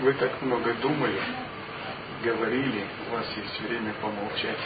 Вы 0.00 0.12
так 0.12 0.40
много 0.42 0.74
думали, 0.74 1.20
говорили, 2.22 2.86
у 3.08 3.14
вас 3.14 3.26
есть 3.36 3.60
время 3.62 3.92
помолчать 3.94 4.58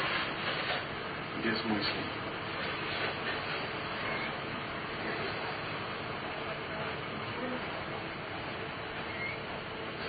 без 1.42 1.64
мыслей. 1.64 2.04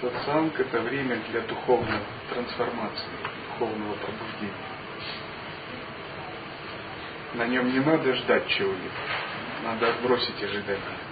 Сатсанг– 0.02 0.60
это 0.60 0.82
время 0.82 1.18
для 1.32 1.40
духовной 1.42 2.00
трансформации, 2.30 3.08
духовного 3.48 3.94
пробуждения. 3.96 4.54
На 7.36 7.48
нем 7.48 7.72
не 7.72 7.80
надо 7.80 8.14
ждать 8.16 8.46
чего-либо, 8.50 8.92
надо 9.64 9.88
отбросить 9.88 10.44
ожидания. 10.44 11.03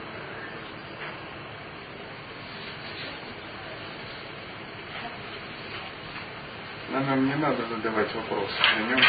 На 7.02 7.16
нем 7.16 7.26
не 7.26 7.36
надо 7.36 7.66
задавать 7.66 8.14
вопросы, 8.14 8.54
на 8.78 8.84
нем 8.84 9.02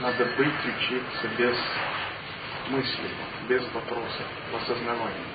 надо 0.00 0.24
быть, 0.36 0.54
учиться 0.64 1.28
без 1.36 1.56
мысли, 2.68 3.10
без 3.48 3.62
вопросов, 3.72 4.26
в 4.52 4.56
осознавании 4.62 5.26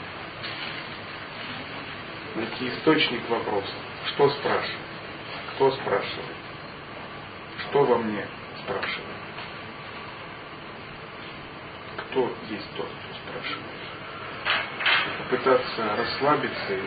найти 2.36 2.70
источник 2.70 3.30
вопроса. 3.30 3.74
Что 4.08 4.30
спрашивает? 4.30 4.88
Кто 5.56 5.72
спрашивает? 5.72 6.38
Что 7.60 7.84
во 7.84 7.98
мне 7.98 8.26
спрашивает? 8.64 9.18
Кто 11.98 12.34
есть 12.50 12.70
тот, 12.78 12.88
кто 12.88 13.16
спрашивает? 13.16 13.68
Попытаться 15.20 15.96
расслабиться 15.98 16.74
и 16.74 16.82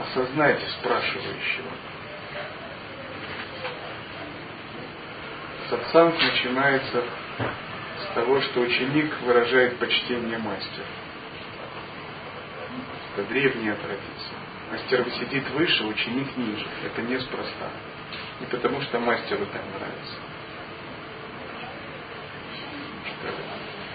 осознать 0.00 0.62
спрашивающего. 0.80 1.70
Сатсанг 5.72 6.14
начинается 6.22 7.02
с 7.98 8.14
того, 8.14 8.42
что 8.42 8.60
ученик 8.60 9.10
выражает 9.22 9.78
почтение 9.78 10.36
мастеру. 10.36 10.84
Это 13.16 13.26
древняя 13.28 13.74
традиция. 13.76 14.38
Мастер 14.70 15.06
сидит 15.18 15.48
выше, 15.52 15.84
ученик 15.84 16.36
ниже. 16.36 16.66
Это 16.84 17.00
неспроста. 17.00 17.70
Не 18.40 18.46
потому, 18.48 18.82
что 18.82 19.00
мастеру 19.00 19.46
так 19.46 19.62
нравится. 19.74 20.16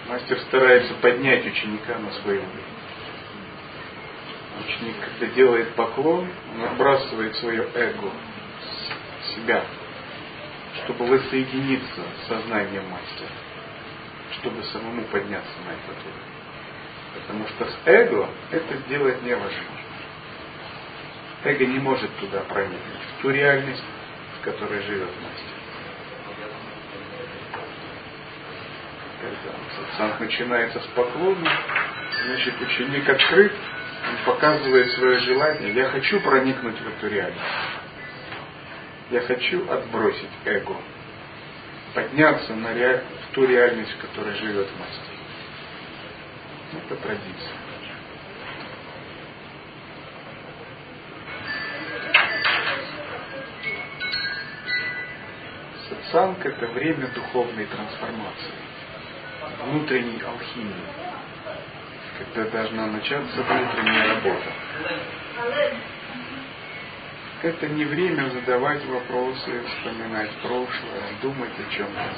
Мастер 0.08 0.39
старается 0.48 0.95
поднять 0.95 1.45
ученика 1.45 2.00
на 2.00 2.09
свой 2.22 2.38
уровень. 2.38 2.73
Ученик, 4.66 4.95
когда 5.00 5.36
делает 5.36 5.75
поклон, 5.75 6.28
он 6.55 6.64
отбрасывает 6.64 7.36
свое 7.36 7.70
эго, 7.75 8.09
себя, 9.36 9.64
чтобы 10.88 11.06
воссоединиться 11.06 12.02
с 12.24 12.28
сознанием 12.30 12.86
мастера, 12.90 13.30
чтобы 14.40 14.64
самому 14.64 15.04
подняться 15.04 15.52
на 15.66 15.72
этот 15.72 16.06
уровень. 16.06 16.32
Потому 17.14 17.48
что 17.48 17.66
с 17.66 17.78
эго 17.86 18.30
это 18.52 18.78
сделать 18.78 19.22
невозможно. 19.22 19.82
Эго 21.44 21.66
не 21.66 21.80
может 21.80 22.10
туда 22.18 22.40
проникнуть, 22.42 23.02
в 23.18 23.22
ту 23.22 23.32
реальность, 23.32 23.84
в 24.40 24.46
которой 24.46 24.82
живет 24.84 25.10
мастер. 25.22 25.58
Когда 29.22 29.58
сатсанг 29.76 30.20
начинается 30.22 30.80
с 30.80 30.86
поклона, 30.88 31.52
значит 32.23 32.61
ученик 32.61 33.10
открыт, 33.10 33.52
он 34.10 34.34
показывает 34.34 34.90
свое 34.94 35.20
желание, 35.20 35.73
я 35.73 35.90
хочу 35.90 36.22
проникнуть 36.22 36.80
в 36.80 36.88
эту 36.88 37.14
реальность. 37.14 37.42
Я 39.10 39.22
хочу 39.22 39.70
отбросить 39.72 40.30
эго, 40.44 40.76
подняться 41.94 42.54
на 42.56 42.73
ре... 42.73 43.04
в 43.23 43.34
ту 43.34 43.45
реальность, 43.45 43.92
в 43.92 44.02
которой 44.02 44.36
живет 44.36 44.68
мастер. 44.78 45.14
Это 46.73 46.95
традиция. 46.98 47.52
Сатсанг– 55.90 56.38
это 56.46 56.67
время 56.67 57.08
духовной 57.08 57.66
трансформации, 57.66 58.52
внутренней 59.64 60.22
алхимии, 60.22 60.73
когда 62.17 62.50
должна 62.50 62.88
начаться 62.88 63.42
внутренняя 63.42 64.16
работа. 64.16 64.52
Это 67.43 67.67
не 67.70 67.86
время 67.86 68.30
задавать 68.31 68.83
вопросы, 68.86 69.64
вспоминать 69.67 70.31
прошлое, 70.42 71.03
думать 71.21 71.52
о 71.52 71.71
чем-то. 71.71 72.14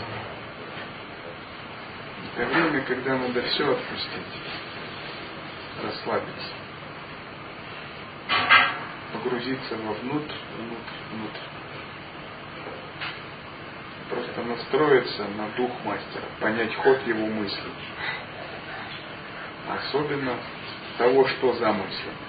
Это 2.38 2.46
время, 2.46 2.81
когда 2.85 3.18
надо 3.18 3.41
все 3.41 3.69
отпустить, 3.69 4.41
расслабиться, 5.84 6.53
погрузиться 9.12 9.75
вовнутрь, 9.75 10.35
внутрь, 10.57 11.00
внутрь. 11.12 11.40
Просто 14.09 14.41
настроиться 14.44 15.28
на 15.38 15.50
дух 15.50 15.72
мастера, 15.84 16.25
понять 16.40 16.74
ход 16.75 17.06
его 17.06 17.28
мыслей. 17.28 17.74
Особенно 19.69 20.38
того, 20.97 21.28
что 21.28 21.53
замыслено. 21.56 22.29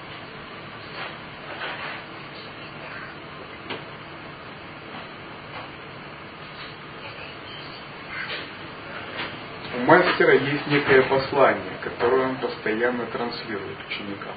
У 9.81 9.87
мастера 9.87 10.35
есть 10.35 10.67
некое 10.67 11.03
послание, 11.03 11.73
которое 11.83 12.29
он 12.29 12.37
постоянно 12.37 13.07
транслирует 13.07 13.79
ученикам. 13.89 14.35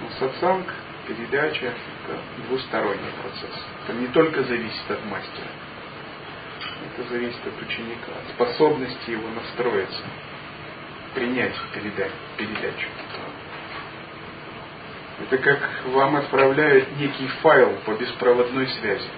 Но 0.00 0.10
сатсанг, 0.18 0.72
передача– 1.06 1.66
это 1.66 2.18
двусторонний 2.48 3.12
процесс. 3.22 3.64
Это 3.84 3.96
не 3.96 4.08
только 4.08 4.42
зависит 4.42 4.90
от 4.90 5.04
мастера, 5.04 5.48
это 6.92 7.08
зависит 7.08 7.40
от 7.46 7.62
ученика, 7.62 8.12
от 8.24 8.34
способности 8.34 9.10
его 9.10 9.28
настроиться, 9.28 10.02
принять 11.14 11.54
передачу. 11.72 12.88
Это 15.18 15.38
как 15.38 15.70
вам 15.86 16.16
отправляют 16.16 16.96
некий 16.98 17.28
файл 17.40 17.78
по 17.86 17.92
беспроводной 17.92 18.68
связи 18.68 19.08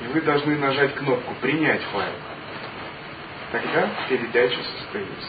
и 0.00 0.06
вы 0.06 0.20
должны 0.22 0.56
нажать 0.56 0.94
кнопку 0.94 1.34
«Принять 1.40 1.82
файл». 1.92 2.14
Тогда 3.52 3.90
передача 4.08 4.58
состоится. 4.78 5.28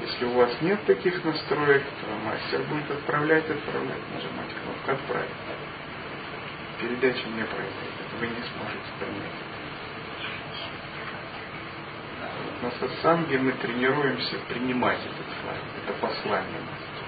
Если 0.00 0.24
у 0.26 0.32
вас 0.32 0.50
нет 0.60 0.84
таких 0.86 1.24
настроек, 1.24 1.82
то 1.82 2.28
мастер 2.28 2.62
будет 2.62 2.90
отправлять, 2.90 3.48
отправлять, 3.48 4.12
нажимать 4.12 4.48
кнопку 4.62 4.90
«Отправить». 4.90 5.30
Передача 6.80 7.26
не 7.28 7.44
произойдет, 7.44 8.08
вы 8.20 8.26
не 8.26 8.42
сможете 8.42 8.90
принять. 8.98 9.54
На 12.62 12.70
сатсанге 12.72 13.38
мы 13.38 13.52
тренируемся 13.52 14.36
принимать 14.48 14.98
этот 14.98 15.34
файл, 15.42 15.62
это 15.82 15.92
послание 16.00 16.60
мастера. 16.60 17.03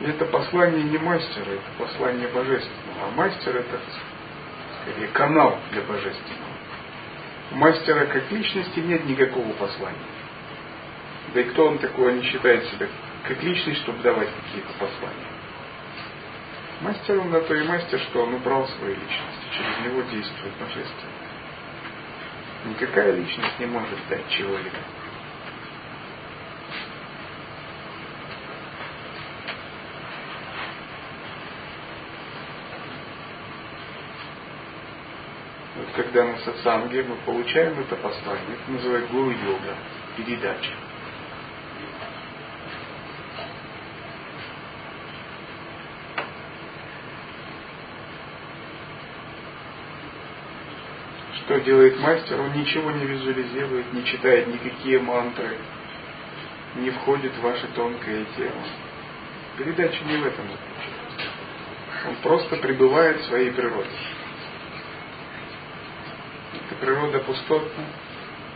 И 0.00 0.04
это 0.04 0.24
послание 0.26 0.82
не 0.82 0.98
мастера, 0.98 1.50
это 1.50 1.70
послание 1.78 2.28
божественного. 2.28 3.08
А 3.08 3.10
мастер 3.16 3.56
это 3.56 3.80
скорее 4.82 5.08
канал 5.08 5.58
для 5.72 5.82
божественного. 5.82 6.50
У 7.52 7.56
мастера 7.56 8.06
как 8.06 8.30
личности 8.30 8.80
нет 8.80 9.04
никакого 9.04 9.52
послания. 9.52 9.98
Да 11.34 11.40
и 11.40 11.44
кто 11.44 11.66
он 11.66 11.78
такой, 11.78 12.14
не 12.14 12.22
считает 12.22 12.64
себя 12.68 12.88
как 13.24 13.42
личность, 13.42 13.82
чтобы 13.82 14.02
давать 14.02 14.28
какие-то 14.34 14.72
послания. 14.78 15.30
Мастер 16.80 17.20
он 17.20 17.30
на 17.30 17.40
то 17.42 17.54
и 17.54 17.62
мастер, 17.68 18.00
что 18.00 18.22
он 18.22 18.34
убрал 18.34 18.66
свою 18.66 18.94
личность, 18.94 19.52
через 19.52 19.86
него 19.86 20.00
действует 20.10 20.54
божественное. 20.54 21.30
Никакая 22.64 23.12
личность 23.12 23.58
не 23.58 23.66
может 23.66 23.98
дать 24.08 24.26
чего-либо. 24.30 24.78
Когда 36.02 36.24
на 36.24 36.38
сатсанге 36.38 37.02
мы 37.02 37.16
получаем 37.26 37.78
это 37.78 37.94
послание, 37.96 38.56
это 38.62 38.72
называется 38.72 39.12
гуру-йога, 39.12 39.74
передача. 40.16 40.72
Что 51.34 51.60
делает 51.60 52.00
мастер? 52.00 52.40
Он 52.40 52.52
ничего 52.54 52.90
не 52.92 53.04
визуализирует, 53.04 53.92
не 53.92 54.04
читает 54.04 54.46
никакие 54.46 55.00
мантры, 55.00 55.58
не 56.76 56.90
входит 56.90 57.32
в 57.34 57.42
ваше 57.42 57.66
тонкое 57.74 58.24
тело. 58.36 58.62
Передача 59.58 60.02
не 60.04 60.16
в 60.16 60.26
этом 60.26 60.46
заключается. 60.46 62.08
Он 62.08 62.16
просто 62.22 62.56
пребывает 62.56 63.20
в 63.20 63.24
своей 63.26 63.50
природе. 63.50 63.90
Эта 66.70 66.78
природа 66.86 67.18
пустотна, 67.20 67.84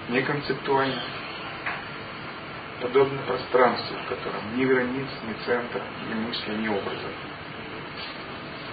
неконцептуальна, 0.08 1.02
подобно 2.80 3.20
пространству, 3.22 3.96
в 3.96 4.08
котором 4.08 4.56
ни 4.56 4.64
границ, 4.64 5.08
ни 5.26 5.32
центра, 5.44 5.82
ни 6.08 6.14
мысли, 6.14 6.54
ни 6.54 6.68
образа. 6.68 7.08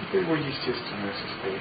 Это 0.02 0.18
его 0.18 0.36
естественное 0.36 1.12
состояние. 1.14 1.60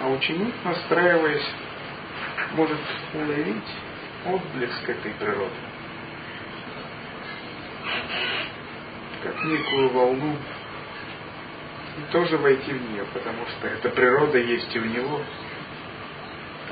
А 0.00 0.08
ученик, 0.08 0.54
настраиваясь, 0.64 1.50
может 2.54 2.80
уловить 3.12 3.74
отблеск 4.24 4.88
этой 4.88 5.12
природы. 5.12 5.56
Как 9.24 9.44
некую 9.44 9.90
волну 9.90 10.36
тоже 12.10 12.36
войти 12.38 12.72
в 12.72 12.90
нее, 12.90 13.04
потому 13.12 13.46
что 13.46 13.68
эта 13.68 13.88
природа 13.90 14.38
есть 14.38 14.74
и 14.74 14.78
у 14.78 14.84
него. 14.84 15.20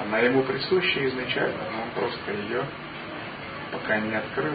Она 0.01 0.19
ему 0.19 0.43
присуща 0.43 1.07
изначально, 1.07 1.71
но 1.73 1.83
он 1.83 1.91
просто 1.91 2.33
ее 2.33 2.65
пока 3.73 3.99
не 3.99 4.15
открыл, 4.15 4.55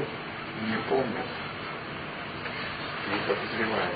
не 0.68 0.77
помнит, 0.89 1.25
не 3.09 3.19
подозревает. 3.27 3.95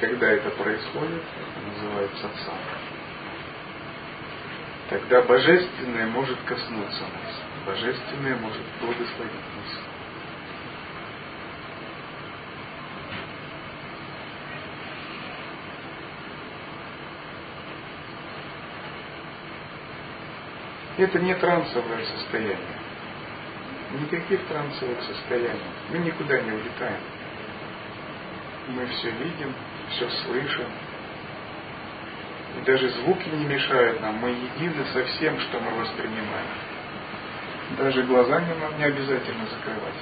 когда 0.00 0.32
это 0.32 0.50
происходит, 0.70 1.22
это 1.22 1.66
называется 1.66 2.22
сатсанг. 2.22 2.60
Тогда 4.88 5.22
божественное 5.22 6.06
может 6.06 6.38
коснуться 6.42 7.02
нас, 7.02 7.66
божественное 7.66 8.36
может 8.36 8.62
благословить 8.80 9.32
нас. 9.56 9.80
Это 20.98 21.18
не 21.18 21.34
трансовое 21.34 22.04
состояние. 22.04 22.58
Никаких 24.02 24.46
трансовых 24.46 25.02
состояний. 25.02 25.60
Мы 25.88 25.98
никуда 25.98 26.40
не 26.40 26.52
улетаем. 26.52 27.00
Мы 28.70 28.86
все 28.86 29.10
видим, 29.10 29.54
все 29.90 30.08
слышим. 30.24 30.66
И 32.58 32.64
даже 32.64 32.88
звуки 32.90 33.28
не 33.28 33.44
мешают 33.44 34.00
нам. 34.00 34.16
Мы 34.16 34.30
едины 34.30 34.84
со 34.92 35.04
всем, 35.04 35.38
что 35.40 35.60
мы 35.60 35.70
воспринимаем. 35.72 36.46
Даже 37.78 38.02
глаза 38.04 38.40
не 38.40 38.54
нам 38.54 38.78
не 38.78 38.84
обязательно 38.84 39.46
закрывать. 39.46 40.00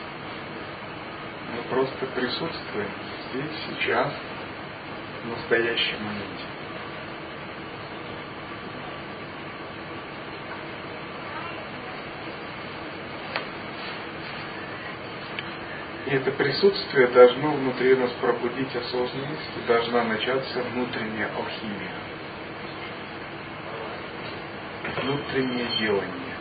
Мы 1.55 1.63
просто 1.71 2.07
присутствуем 2.15 2.91
здесь, 3.31 3.53
сейчас, 3.69 4.13
в 5.25 5.29
настоящем 5.29 6.03
моменте. 6.05 6.58
И 16.09 16.11
это 16.11 16.31
присутствие 16.33 17.09
должно 17.09 17.51
внутри 17.51 17.95
нас 17.95 18.11
пробудить 18.13 18.75
осознанность, 18.75 19.51
и 19.59 19.69
должна 19.69 20.05
начаться 20.05 20.63
внутренняя 20.63 21.29
алхимия, 21.37 21.93
внутреннее 25.03 25.67
делание. 25.79 26.35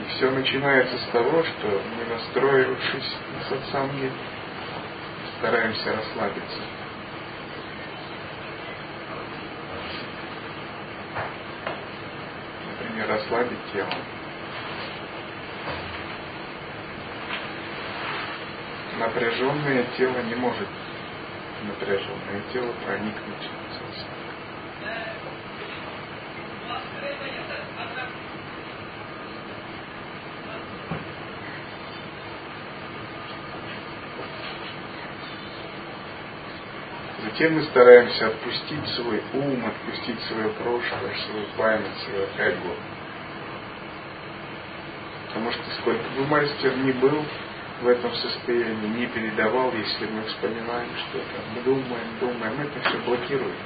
И 0.00 0.08
все 0.10 0.30
начинается 0.30 0.96
с 0.96 1.06
того, 1.10 1.42
что 1.42 1.82
мы, 1.96 2.14
настроившись 2.14 3.16
на 3.34 3.48
сатсанге, 3.48 4.12
стараемся 5.38 5.92
расслабиться. 5.92 6.60
Например, 12.70 13.08
расслабить 13.08 13.72
тело. 13.72 14.17
Напряженное 18.98 19.84
тело 19.96 20.20
не 20.22 20.34
может 20.34 20.68
напряженное 21.64 22.42
тело 22.52 22.72
проникнуть 22.84 23.50
в 23.68 23.72
сатсанг. 23.72 24.18
Затем 37.24 37.54
мы 37.54 37.62
стараемся 37.64 38.28
отпустить 38.28 38.88
свой 38.96 39.22
ум, 39.34 39.64
отпустить 39.64 40.20
свое 40.22 40.48
прошлое, 40.50 41.14
свою 41.26 41.46
память, 41.56 41.96
свое 42.04 42.26
эго. 42.38 42.74
Потому 45.26 45.52
что 45.52 45.62
сколько 45.80 46.08
бы 46.16 46.26
мастер 46.26 46.76
ни 46.78 46.92
был, 46.92 47.24
в 47.82 47.86
этом 47.86 48.12
состоянии 48.14 48.88
не 48.88 49.06
передавал, 49.06 49.72
если 49.72 50.06
мы 50.06 50.22
вспоминаем 50.24 50.90
что-то, 51.08 51.40
мы 51.54 51.62
думаем, 51.62 52.08
думаем, 52.20 52.60
это 52.60 52.88
все 52.88 52.98
блокирует. 52.98 53.56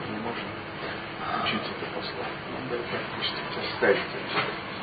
Мы 0.00 0.16
не 0.16 0.22
можем 0.22 0.44
учить 1.44 1.60
это 1.60 1.86
послание. 1.94 2.40
Надо 2.52 2.76
это 2.76 2.96
отпустить, 2.96 3.72
оставить 3.72 3.98
это. 3.98 4.73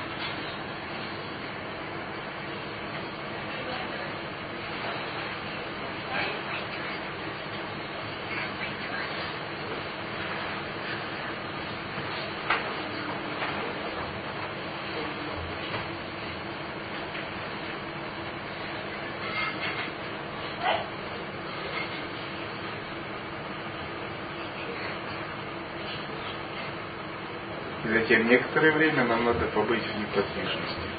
Затем 28.12 28.27
некоторое 28.27 28.74
время 28.74 29.06
нам 29.06 29.24
надо 29.24 29.46
побыть 29.56 29.84
в 29.84 29.98
неподвижности. 29.98 30.89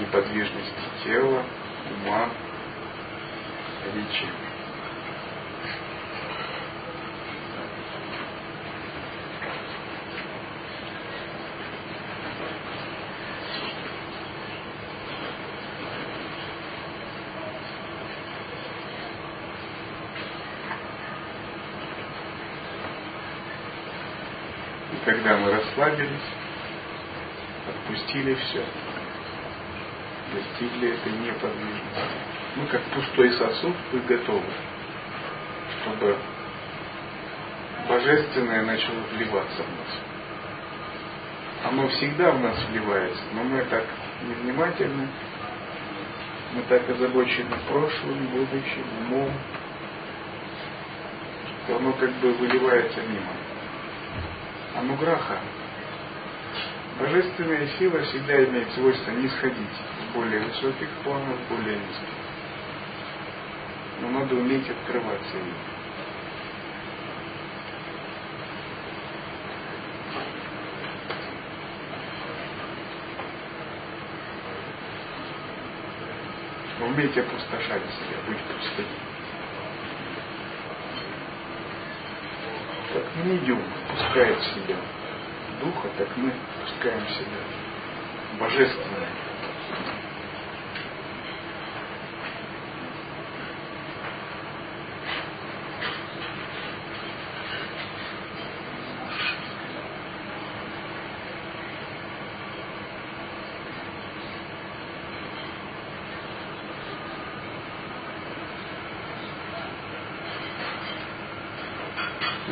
Неподвижности 0.00 0.82
тела, 1.04 1.44
ума, 2.02 2.28
речи. 3.94 4.26
когда 25.08 25.38
мы 25.38 25.50
расслабились, 25.78 26.10
отпустили 27.68 28.34
все, 28.34 28.64
достигли 30.34 30.94
этой 30.94 31.12
неподвижности. 31.12 32.00
Мы 32.56 32.66
как 32.66 32.82
пустой 32.82 33.32
сосуд, 33.32 33.76
вы 33.92 34.00
готовы, 34.00 34.42
чтобы 35.82 36.16
божественное 37.88 38.62
начало 38.62 39.00
вливаться 39.12 39.62
в 39.62 39.68
нас. 39.68 40.00
Оно 41.64 41.88
всегда 41.88 42.32
в 42.32 42.40
нас 42.40 42.56
вливается, 42.70 43.22
но 43.34 43.44
мы 43.44 43.62
так 43.64 43.84
невнимательны, 44.22 45.08
мы 46.54 46.62
так 46.62 46.88
озабочены 46.90 47.56
прошлым, 47.68 48.26
будущим, 48.28 48.84
умом, 49.02 49.32
что 51.64 51.76
оно 51.76 51.92
как 51.92 52.10
бы 52.14 52.32
выливается 52.32 53.00
мимо 53.02 53.32
ануграха, 54.78 55.38
Божественная 56.98 57.68
сила 57.78 58.02
всегда 58.02 58.44
имеет 58.44 58.72
свойство 58.72 59.12
не 59.12 59.28
сходить 59.28 59.56
с 59.56 60.14
более 60.14 60.40
высоких 60.40 60.88
планов, 61.04 61.38
в 61.38 61.48
более 61.48 61.76
низких. 61.76 62.08
Но 64.00 64.10
надо 64.10 64.34
уметь 64.34 64.68
открываться 64.68 65.36
ей. 65.36 65.54
Уметь 76.80 77.16
опустошать 77.16 77.82
себя, 77.82 78.18
быть 78.26 78.38
пустым. 78.38 78.86
Как 82.92 83.24
медиум 83.24 83.58
ну, 83.58 83.94
пускает 83.94 84.42
себя 84.42 84.76
духа, 85.60 85.88
так 85.96 86.08
мы 86.16 86.32
пускаем 86.60 87.04
в 87.04 87.10
себя 87.10 88.38
божественное. 88.38 89.08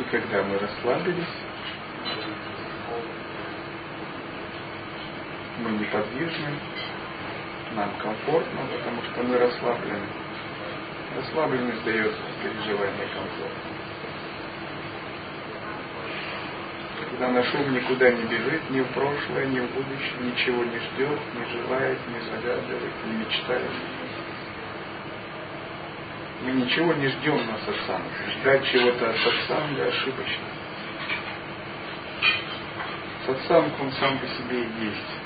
когда 0.09 0.41
мы 0.43 0.57
расслабились, 0.57 1.25
мы 5.59 5.69
неподвижны, 5.87 6.59
нам 7.75 7.91
комфортно, 8.01 8.61
потому 8.75 9.01
что 9.03 9.23
мы 9.23 9.37
расслаблены. 9.37 10.07
Расслабленность 11.15 11.83
дает 11.83 12.13
переживание 12.43 13.07
комфорта. 13.07 13.77
Когда 16.99 17.29
наш 17.31 17.53
ум 17.53 17.73
никуда 17.73 18.11
не 18.11 18.23
бежит, 18.23 18.69
ни 18.69 18.81
в 18.81 18.87
прошлое, 18.87 19.45
ни 19.45 19.59
в 19.59 19.71
будущее, 19.71 20.19
ничего 20.21 20.63
не 20.63 20.77
ждет, 20.77 21.19
не 21.35 21.61
желает, 21.61 21.99
не 22.07 22.19
загадывает, 22.19 22.93
не 23.05 23.25
мечтает. 23.25 23.71
Мы 26.43 26.51
ничего 26.51 26.93
не 26.93 27.07
ждем 27.07 27.37
на 27.47 27.57
сатсанг. 27.59 28.05
Ждать 28.39 28.65
чего-то 28.67 29.09
от 29.09 29.17
сатсанга 29.17 29.87
ошибочно. 29.87 30.43
Сатсанг, 33.25 33.73
он 33.81 33.91
сам 33.93 34.19
по 34.19 34.27
себе 34.27 34.63
и 34.63 34.85
есть. 34.85 35.16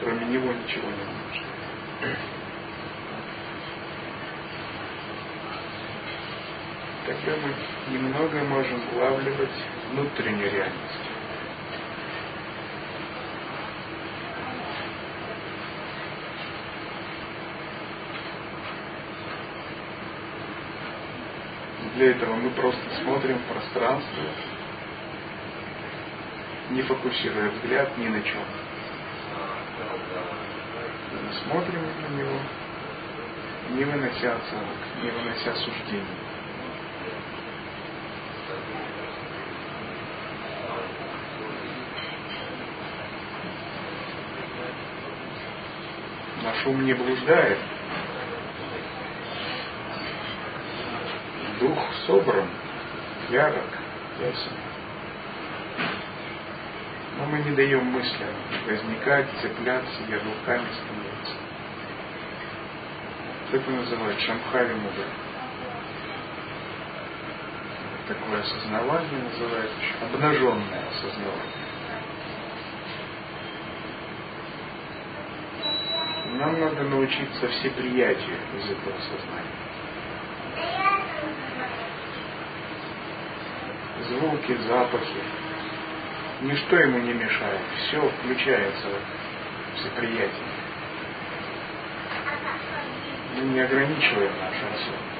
Кроме 0.00 0.26
него 0.26 0.52
ничего 0.52 0.88
не 0.88 1.04
нужно. 1.04 1.54
Тогда 7.06 7.32
мы 7.36 7.92
немного 7.92 8.38
можем 8.44 8.80
улавливать 8.94 9.50
внутреннюю 9.90 10.50
реальность. 10.50 11.00
Для 21.94 22.10
этого 22.10 22.34
мы 22.34 22.50
просто 22.50 22.82
смотрим 23.02 23.38
в 23.38 23.52
пространство, 23.52 24.22
не 26.70 26.82
фокусируя 26.82 27.50
взгляд 27.50 27.96
ни 27.98 28.08
на 28.08 28.20
чем. 28.22 28.63
Смотрим 31.44 31.82
на 31.82 32.16
него, 32.16 32.38
не 33.70 33.84
вынося 33.84 34.36
оценок, 34.36 34.76
не 35.02 35.10
вынося 35.10 35.54
суждений. 35.56 36.04
Наш 46.42 46.66
ум 46.66 46.84
не 46.84 46.92
блуждает, 46.92 47.58
дух 51.60 51.78
собран, 52.06 52.48
ярок, 53.30 53.78
ясен. 54.20 54.73
Мы 57.34 57.40
не 57.50 57.56
даем 57.56 57.84
мыслям 57.86 58.28
возникать, 58.64 59.26
цепляться, 59.42 60.02
ярлыками 60.08 60.68
становиться. 60.72 61.36
Это 63.50 63.70
называют 63.72 64.20
шамхави 64.20 64.74
муда. 64.74 65.04
Такое 68.06 68.40
осознавание 68.40 69.22
называется 69.32 69.76
обнаженное 70.02 70.84
осознавание. 70.90 71.64
Нам 76.38 76.60
надо 76.60 76.84
научиться 76.84 77.48
всеприятию 77.48 78.36
из 78.58 78.70
этого 78.70 78.94
сознания. 79.00 79.64
звуки, 84.08 84.56
запахи. 84.68 85.53
Ничто 86.44 86.76
ему 86.76 86.98
не 86.98 87.14
мешает. 87.14 87.62
Все 87.78 88.06
включается 88.06 88.88
в 88.88 89.80
всеприятие. 89.80 90.28
Мы 93.34 93.44
не 93.44 93.60
ограничиваем 93.60 94.30
наш 94.38 94.54
осознанность. 94.54 95.14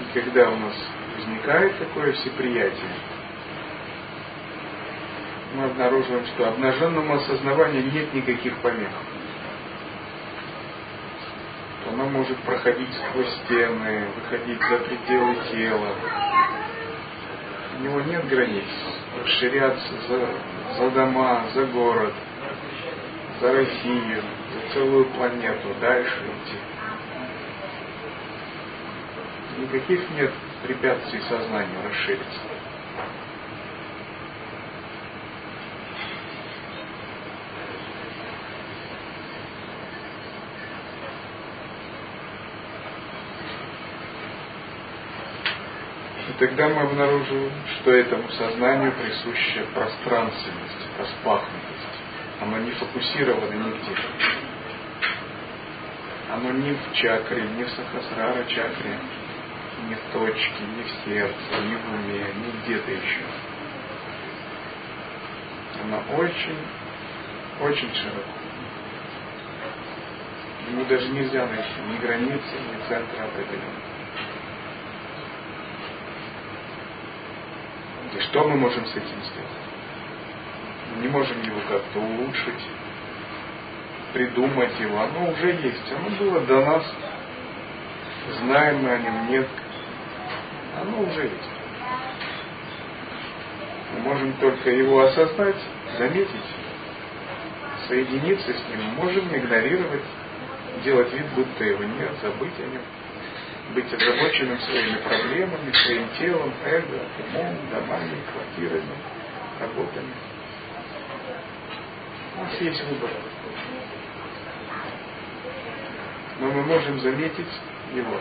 И 0.00 0.18
когда 0.18 0.48
у 0.48 0.56
нас 0.56 0.74
возникает 1.18 1.78
такое 1.78 2.12
всеприятие, 2.14 2.94
мы 5.54 5.64
обнаруживаем, 5.64 6.24
что 6.28 6.48
обнаженному 6.48 7.12
осознаванию 7.12 7.92
нет 7.92 8.14
никаких 8.14 8.56
помех. 8.60 8.88
Оно 11.98 12.04
может 12.28 12.44
проходить 12.44 12.88
сквозь 12.94 13.32
стены, 13.44 14.06
выходить 14.16 14.60
за 14.60 14.78
пределы 14.78 15.36
тела. 15.50 15.94
У 17.78 17.82
него 17.82 18.00
нет 18.02 18.28
границ. 18.28 18.64
Расширяться 19.22 19.92
за, 20.08 20.28
за 20.78 20.90
дома, 20.90 21.44
за 21.54 21.64
город, 21.66 22.12
за 23.40 23.52
Россию, 23.52 24.22
за 24.52 24.74
целую 24.74 25.06
планету, 25.06 25.68
дальше 25.80 26.22
идти. 26.26 26.58
Никаких 29.60 30.10
нет 30.10 30.32
препятствий 30.64 31.20
сознанию 31.28 31.78
расшириться. 31.88 32.40
Тогда 46.38 46.68
мы 46.68 46.82
обнаруживаем, 46.82 47.52
что 47.74 47.90
этому 47.90 48.28
сознанию 48.30 48.92
присуща 48.92 49.64
пространственность, 49.74 50.88
распахнутость. 50.98 51.78
Оно 52.40 52.58
не 52.58 52.70
фокусировано 52.72 53.52
нигде. 53.52 53.96
Оно 56.30 56.52
ни 56.52 56.72
в 56.74 56.92
чакре, 56.94 57.42
ни 57.42 57.64
в 57.64 57.70
сахасрара 57.70 58.44
чакре, 58.44 58.98
ни 59.88 59.94
в 59.94 60.12
точке, 60.12 60.62
ни 60.76 60.82
в 60.82 61.04
сердце, 61.04 61.60
ни 61.64 61.74
в 61.74 61.94
уме, 61.94 62.26
ни 62.36 62.62
где-то 62.62 62.90
еще. 62.90 63.20
Оно 65.82 66.02
очень, 66.18 66.58
очень 67.60 67.94
широко. 67.94 68.38
Ему 70.70 70.84
даже 70.84 71.08
нельзя 71.08 71.46
найти 71.46 71.80
ни 71.88 71.96
границы, 71.96 72.54
ни 72.60 72.88
центра 72.88 73.24
определенного. 73.24 73.97
И 78.18 78.20
что 78.22 78.42
мы 78.48 78.56
можем 78.56 78.84
с 78.84 78.90
этим 78.90 79.22
сделать? 79.22 79.58
Мы 80.90 81.02
не 81.02 81.08
можем 81.08 81.40
его 81.42 81.60
как-то 81.68 82.00
улучшить, 82.00 82.66
придумать 84.12 84.80
его. 84.80 85.00
Оно 85.00 85.30
уже 85.30 85.52
есть, 85.52 85.92
оно 85.96 86.10
было 86.16 86.40
до 86.40 86.64
нас. 86.66 86.84
Знаем 88.40 88.82
мы 88.82 88.90
о 88.90 88.98
нем, 88.98 89.30
нет. 89.30 89.46
Оно 90.82 91.00
уже 91.02 91.22
есть. 91.22 91.50
Мы 93.94 94.00
можем 94.00 94.32
только 94.34 94.68
его 94.68 95.00
осознать, 95.00 95.62
заметить, 95.96 96.50
соединиться 97.86 98.52
с 98.52 98.68
ним. 98.68 98.80
Можем 98.96 99.28
игнорировать, 99.28 100.04
делать 100.82 101.12
вид, 101.12 101.26
будто 101.36 101.62
его 101.62 101.84
нет, 101.84 102.10
забыть 102.20 102.58
о 102.58 102.66
нем 102.66 102.82
быть 103.74 103.92
озабоченным 103.92 104.58
своими 104.60 104.96
проблемами, 104.96 105.72
своим 105.72 106.08
телом, 106.18 106.52
эго, 106.64 107.00
умом, 107.28 107.56
домами, 107.70 108.16
квартирами, 108.32 108.94
работами. 109.60 110.14
У 112.36 112.42
нас 112.42 112.60
есть 112.60 112.82
выбор. 112.84 113.10
Но 116.40 116.46
мы 116.52 116.62
можем 116.62 117.00
заметить 117.00 117.60
его. 117.94 118.20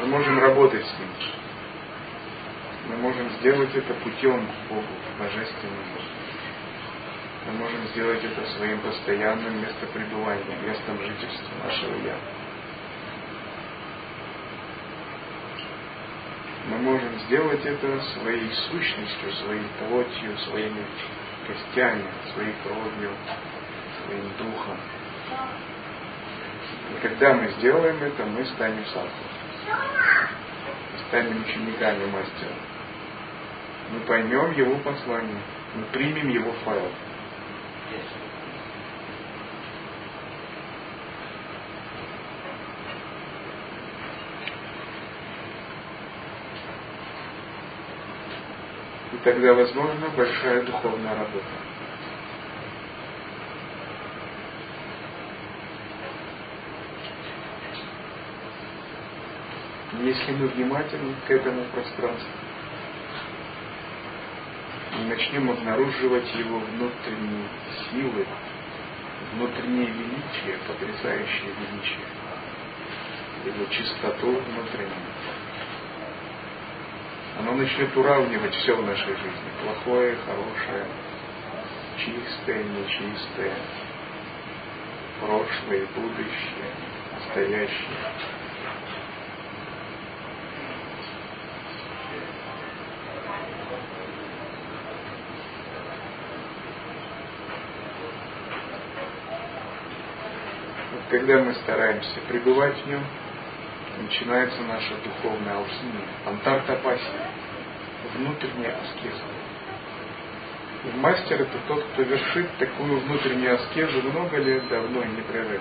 Мы 0.00 0.06
можем 0.06 0.38
работать 0.38 0.84
с 0.84 0.98
ним. 0.98 1.08
Мы 2.88 2.96
можем 2.98 3.30
сделать 3.40 3.74
это 3.74 3.94
путем 3.94 4.46
Богу 4.68 4.84
Божественному. 5.18 6.00
Мы 7.46 7.52
можем 7.52 7.86
сделать 7.88 8.22
это 8.22 8.46
своим 8.56 8.80
постоянным 8.80 9.62
местопребыванием, 9.62 10.66
местом 10.66 11.00
жительства 11.00 11.54
нашего 11.64 11.94
Я. 12.04 12.35
Мы 16.76 16.82
можем 16.82 17.18
сделать 17.20 17.64
это 17.64 18.00
своей 18.20 18.50
сущностью, 18.52 19.32
своей 19.32 19.66
плотью, 19.78 20.36
своими 20.44 20.84
костями, 21.46 22.04
своей 22.34 22.52
кровью, 22.62 23.12
своим 24.04 24.30
духом. 24.36 24.76
И 26.90 27.00
когда 27.00 27.32
мы 27.32 27.48
сделаем 27.52 27.96
это, 28.02 28.26
мы 28.26 28.44
станем 28.44 28.84
садху. 28.92 29.08
Станем 31.08 31.42
учениками 31.48 32.04
мастера. 32.10 32.52
Мы 33.92 34.00
поймем 34.00 34.52
его 34.52 34.76
послание, 34.80 35.40
мы 35.76 35.84
примем 35.92 36.28
его 36.28 36.52
файл. 36.64 36.90
Тогда 49.26 49.54
возможна 49.54 50.08
большая 50.16 50.62
духовная 50.62 51.16
работа. 51.16 51.44
Если 60.00 60.30
мы 60.30 60.46
внимательны 60.46 61.16
к 61.26 61.30
этому 61.32 61.64
пространству, 61.72 62.30
и 64.92 65.08
начнем 65.08 65.50
обнаруживать 65.50 66.32
его 66.36 66.60
внутренние 66.60 67.48
силы, 67.90 68.24
внутреннее 69.32 69.88
величие, 69.88 70.56
потрясающее 70.68 71.50
величие, 71.50 72.06
его 73.44 73.64
чистоту 73.72 74.30
внутреннюю, 74.30 75.45
оно 77.38 77.52
начнет 77.54 77.94
уравнивать 77.96 78.54
все 78.54 78.74
в 78.74 78.84
нашей 78.84 79.14
жизни. 79.14 79.50
Плохое, 79.62 80.16
хорошее, 80.24 80.86
чистое, 81.98 82.64
нечистое, 82.64 83.52
прошлое, 85.20 85.86
будущее, 85.94 86.70
настоящее. 87.12 87.86
Когда 101.10 101.38
мы 101.38 101.54
стараемся 101.54 102.20
пребывать 102.28 102.76
в 102.82 102.86
нем, 102.88 103.00
начинается 104.02 104.60
наша 104.62 104.94
духовная 105.04 105.56
алхимия, 105.56 106.06
антартапасия, 106.26 107.30
внутренняя 108.14 108.76
аскеза. 108.76 109.24
И 110.84 110.96
мастер 110.98 111.42
это 111.42 111.58
тот, 111.66 111.84
кто 111.84 112.02
вершит 112.02 112.56
такую 112.58 113.00
внутреннюю 113.00 113.54
аскезу 113.54 114.02
много 114.02 114.36
лет 114.38 114.68
давно 114.68 115.02
и 115.02 115.08
непрерывно, 115.08 115.60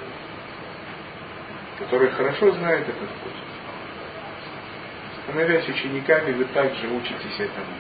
который 1.80 2.10
хорошо 2.12 2.52
знает 2.52 2.88
этот 2.88 3.10
путь. 3.10 3.34
Становясь 5.24 5.68
учениками, 5.68 6.34
вы 6.34 6.46
также 6.46 6.88
учитесь 6.88 7.40
этому. 7.40 7.74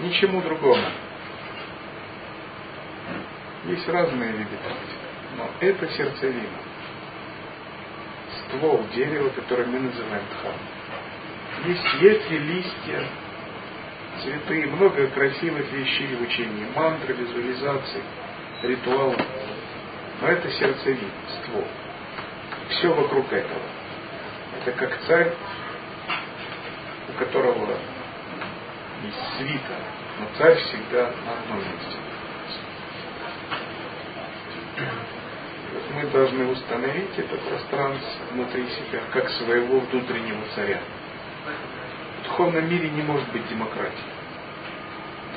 Ничему 0.00 0.42
другому. 0.42 0.84
Есть 3.66 3.88
разные 3.88 4.32
виды 4.32 4.56
практик, 4.62 4.98
но 5.38 5.48
это 5.60 5.88
сердцевина 5.88 6.73
ствол 8.54 8.84
дерева, 8.94 9.30
который 9.30 9.66
мы 9.66 9.80
называем 9.80 10.24
дхармой. 10.30 10.60
Есть 11.66 11.94
ветви, 12.00 12.36
листья, 12.36 13.06
цветы, 14.22 14.66
много 14.66 15.06
красивых 15.08 15.70
вещей 15.72 16.14
в 16.16 16.22
учении, 16.22 16.66
мантры, 16.74 17.14
визуализации, 17.14 18.02
ритуалы. 18.62 19.16
Но 20.20 20.28
это 20.28 20.50
сердцевина, 20.50 21.10
ствол. 21.42 21.64
Все 22.68 22.92
вокруг 22.92 23.32
этого. 23.32 23.62
Это 24.60 24.72
как 24.72 24.98
царь, 25.06 25.32
у 27.08 27.18
которого 27.18 27.76
есть 29.02 29.36
свита, 29.36 29.76
но 30.20 30.26
царь 30.38 30.56
всегда 30.56 31.10
на 31.26 31.32
одном 31.32 31.58
месте 31.58 31.98
мы 35.94 36.03
должны 36.14 36.46
установить 36.46 37.18
это 37.18 37.36
пространство 37.36 38.24
внутри 38.30 38.64
себя, 38.68 39.00
как 39.12 39.28
своего 39.30 39.80
внутреннего 39.80 40.42
царя. 40.54 40.78
В 42.20 42.24
духовном 42.28 42.70
мире 42.70 42.88
не 42.90 43.02
может 43.02 43.28
быть 43.32 43.46
демократии. 43.48 44.14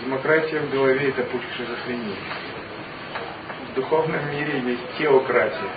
Демократия 0.04 0.60
в 0.60 0.70
голове– 0.70 1.10
это 1.18 1.24
путь 1.24 1.42
к 1.42 1.58
шизофрении. 1.58 2.16
В 3.72 3.74
духовном 3.74 4.30
мире 4.32 4.60
есть 4.60 4.98
теократия. 5.00 5.72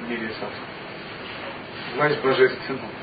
В 0.00 0.10
мире 0.10 0.30
сам. 0.38 0.50
Власть 1.96 2.20
божественная. 2.20 2.98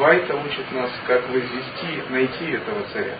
Адвайта 0.00 0.34
учит 0.50 0.72
нас, 0.72 0.90
как 1.06 1.28
возвести, 1.28 2.02
найти 2.10 2.50
этого 2.50 2.82
царя, 2.92 3.16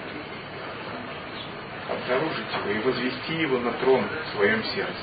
обнаружить 1.89 2.53
его 2.59 2.71
и 2.71 2.79
возвести 2.81 3.35
его 3.35 3.59
на 3.59 3.73
трон 3.73 4.05
в 4.05 4.37
своем 4.37 4.65
сердце. 4.65 5.03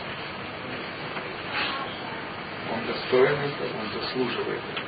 Он 2.73 2.85
достоин 2.85 3.33
этого, 3.33 3.79
он 3.79 4.01
заслуживает 4.01 4.59
этого. 4.73 4.87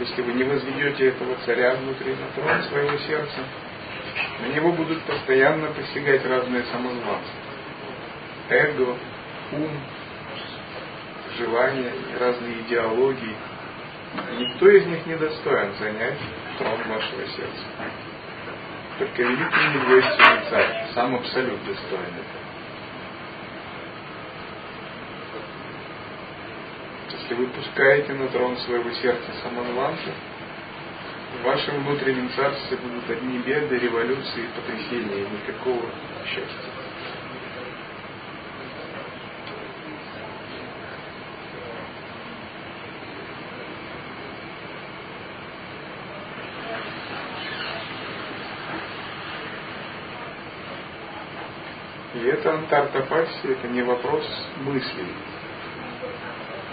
Если 0.00 0.22
вы 0.22 0.32
не 0.32 0.44
возведете 0.44 1.08
этого 1.08 1.36
царя 1.44 1.76
внутри 1.76 2.16
на 2.16 2.26
трон 2.34 2.62
своего 2.64 2.98
сердца, 2.98 3.38
на 4.40 4.46
него 4.46 4.72
будут 4.72 5.00
постоянно 5.02 5.68
посягать 5.68 6.26
разные 6.26 6.64
самозванцы. 6.64 7.30
Эго, 8.48 8.96
ум, 9.52 9.70
желания, 11.38 11.92
разные 12.18 12.62
идеологии– 12.62 13.36
Никто 14.38 14.68
из 14.68 14.86
них 14.86 15.06
не 15.06 15.16
достоин 15.16 15.72
занять 15.78 16.18
трон 16.58 16.78
вашего 16.88 17.26
сердца. 17.28 17.64
Только 18.98 19.22
великий 19.22 19.66
невежественный 19.74 20.40
царь, 20.50 20.86
сам 20.94 21.14
абсолют 21.14 21.64
достоин. 21.64 22.12
Если 27.10 27.34
вы 27.34 27.46
пускаете 27.48 28.12
на 28.12 28.28
трон 28.28 28.56
своего 28.58 28.90
сердца 28.90 29.30
самозванца, 29.42 30.10
в 31.40 31.44
вашем 31.44 31.82
внутреннем 31.84 32.30
царстве 32.36 32.76
будут 32.76 33.08
одни 33.08 33.38
беды, 33.38 33.78
революции, 33.78 34.48
потрясения, 34.54 35.26
никакого 35.26 35.86
счастья. 36.26 36.81
И 52.62 52.64
это 52.64 52.82
антартопасия, 52.82 53.52
это 53.52 53.68
не 53.68 53.82
вопрос 53.82 54.24
мыслей. 54.58 55.12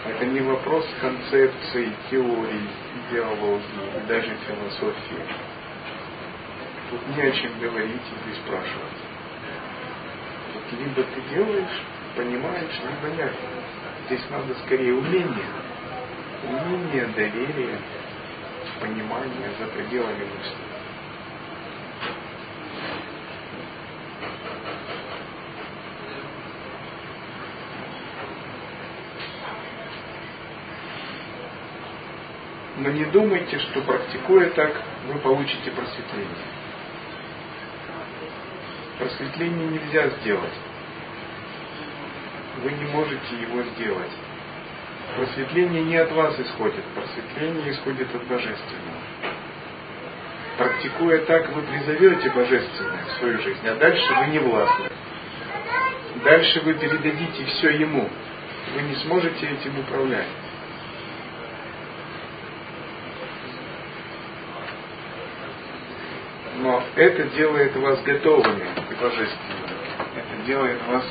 Это 0.06 0.25
не 0.25 0.39
вопрос 0.41 0.86
концепций, 1.02 1.93
теорий, 2.10 2.69
идеологии 3.10 3.97
и 3.97 4.08
даже 4.08 4.36
философии. 4.47 5.23
Тут 6.89 7.15
не 7.15 7.21
о 7.21 7.32
чем 7.32 7.60
говорить 7.60 8.02
или 8.25 8.36
спрашивать. 8.36 8.99
Тут 10.54 10.80
либо 10.80 11.04
ты 11.04 11.21
делаешь, 11.34 11.82
понимаешь, 12.15 12.82
либо 12.84 13.15
нет. 13.15 13.34
Здесь 14.06 14.25
надо 14.30 14.54
скорее 14.65 14.93
умение. 14.93 15.45
Умение, 16.43 17.06
доверие, 17.08 17.78
понимание 18.80 19.52
за 19.60 19.67
пределами 19.67 20.23
мысли. 20.23 20.68
Но 32.80 32.89
не 32.92 33.04
думайте, 33.06 33.60
что 33.60 33.82
практикуя 33.82 34.50
так, 34.52 34.74
вы 35.08 35.20
получите 35.20 35.70
просветление. 35.72 36.48
Просветление 38.98 39.68
нельзя 39.68 40.08
сделать. 40.22 40.54
Вы 42.63 42.72
не 42.72 42.86
можете 42.86 43.36
его 43.42 43.63
сделать. 43.63 44.12
Просветление 45.15 45.84
не 45.84 45.98
от 45.98 46.12
вас 46.13 46.39
исходит, 46.39 46.84
просветление 46.96 47.72
исходит 47.72 48.15
от 48.15 48.26
Божественного. 48.28 49.00
Практикуя 50.58 51.20
так, 51.26 51.52
вы 51.54 51.62
призовете 51.63 52.30
Божественное 52.30 53.04
в 53.06 53.20
свою 53.20 53.42
жизнь, 53.42 53.68
а 53.68 53.76
дальше 53.76 54.13
вы 54.13 54.28
не 54.28 54.39
властны. 54.39 54.86
Дальше 56.24 56.62
вы 56.62 56.76
передадите 56.76 57.46
все 57.46 57.72
Ему. 57.72 58.10
Вы 58.74 58.82
не 58.84 58.96
сможете 58.96 59.48
этим 59.48 59.80
управлять. 59.80 60.28
Но 66.62 66.84
это 67.00 67.24
делает 67.36 67.76
вас 67.78 68.02
готовыми 68.04 68.66
к 68.90 69.02
Божественному. 69.02 69.70
Это 70.16 70.46
делает 70.46 70.86
вас 70.88 71.06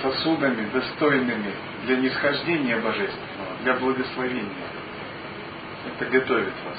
сосудами, 0.00 0.68
достойными 0.70 1.52
для 1.86 1.96
нисхождения 1.96 2.76
Божественного, 2.76 3.56
для 3.62 3.74
благословения. 3.74 4.68
Это 5.86 6.10
готовит 6.10 6.52
вас. 6.64 6.78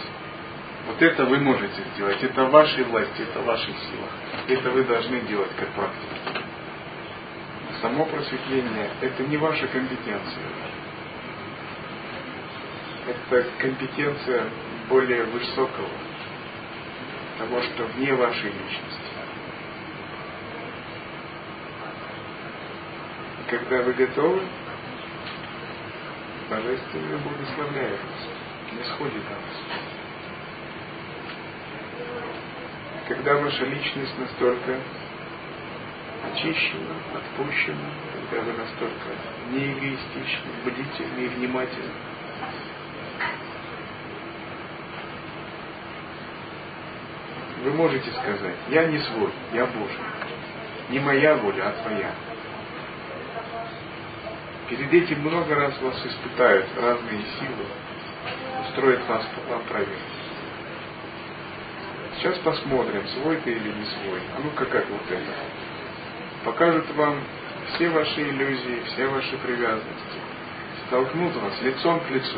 Вот 0.88 1.02
это 1.02 1.26
вы 1.26 1.40
можете 1.40 1.82
сделать. 1.96 2.24
Это 2.24 2.46
в 2.46 2.52
вашей 2.52 2.84
власти, 2.86 3.22
это 3.22 3.40
в 3.40 3.46
ваших 3.46 3.76
силах. 3.76 4.12
Это 4.48 4.70
вы 4.70 4.84
должны 4.84 5.20
делать 5.22 5.52
как 5.58 5.68
практику. 5.70 6.46
Само 7.82 8.06
просветление– 8.06 8.90
это 9.02 9.24
не 9.24 9.38
ваша 9.38 9.68
компетенция. 9.68 10.44
Это 13.08 13.46
компетенция 13.58 14.46
более 14.88 15.24
высокого, 15.24 15.90
того, 17.38 17.62
что 17.62 17.86
вне 17.86 18.13
вашей 18.13 18.52
личности. 18.52 19.12
И 23.41 23.50
когда 23.50 23.82
вы 23.82 23.93
готовы, 23.93 24.41
Божественное 26.50 27.17
благословляет 27.17 28.00
вас, 28.00 28.78
не 28.78 28.84
сходит 28.84 29.24
от 29.26 29.32
вас. 29.32 29.63
Когда 33.08 33.36
ваша 33.36 33.65
личность 33.65 34.17
настолько 34.19 34.80
очищена, 36.32 36.95
отпущена, 37.15 37.89
когда 38.30 38.45
вы 38.45 38.58
настолько 38.58 39.10
не 39.52 39.98
бдительны 40.65 41.19
и 41.19 41.28
внимательны, 41.30 41.93
вы 47.65 47.71
можете 47.71 48.12
сказать, 48.12 48.56
я 48.69 48.86
не 48.86 48.99
свой, 48.99 49.32
я 49.51 49.65
Божий. 49.65 50.06
Не 50.89 50.99
моя 50.99 51.36
воля, 51.38 51.69
а 51.69 51.82
твоя. 51.82 52.12
Перед 54.69 54.93
этим 54.93 55.21
много 55.21 55.56
раз 55.56 55.82
вас 55.82 55.95
испытают 56.06 56.67
разные 56.78 57.21
силы, 57.39 57.65
устроят 58.62 59.08
вас 59.08 59.25
вам 59.49 59.63
проверку. 59.63 59.93
Сейчас 62.17 62.38
посмотрим, 62.39 63.08
свой 63.08 63.38
ты 63.38 63.51
или 63.51 63.69
не 63.69 63.86
свой. 63.86 64.19
А 64.38 64.41
ну-ка 64.43 64.65
как 64.65 64.88
вот 64.88 65.01
это. 65.10 65.34
Покажут 66.45 66.89
вам 66.95 67.19
все 67.73 67.89
ваши 67.89 68.21
иллюзии, 68.21 68.84
все 68.93 69.08
ваши 69.08 69.36
привязанности. 69.38 70.19
Столкнут 70.88 71.36
вас 71.36 71.62
лицом 71.63 71.99
к 72.01 72.10
лицу. 72.12 72.38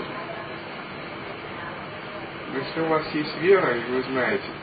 Если 2.56 2.80
у 2.80 2.86
вас 2.88 3.04
есть 3.14 3.38
вера, 3.42 3.76
и 3.76 3.92
вы 3.92 4.02
знаете 4.04 4.57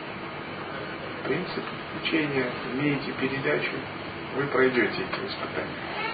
принцип 1.25 1.65
учения, 2.03 2.47
имеете 2.75 3.13
передачу, 3.13 3.73
вы 4.37 4.47
пройдете 4.47 4.93
эти 4.93 5.27
испытания. 5.27 6.05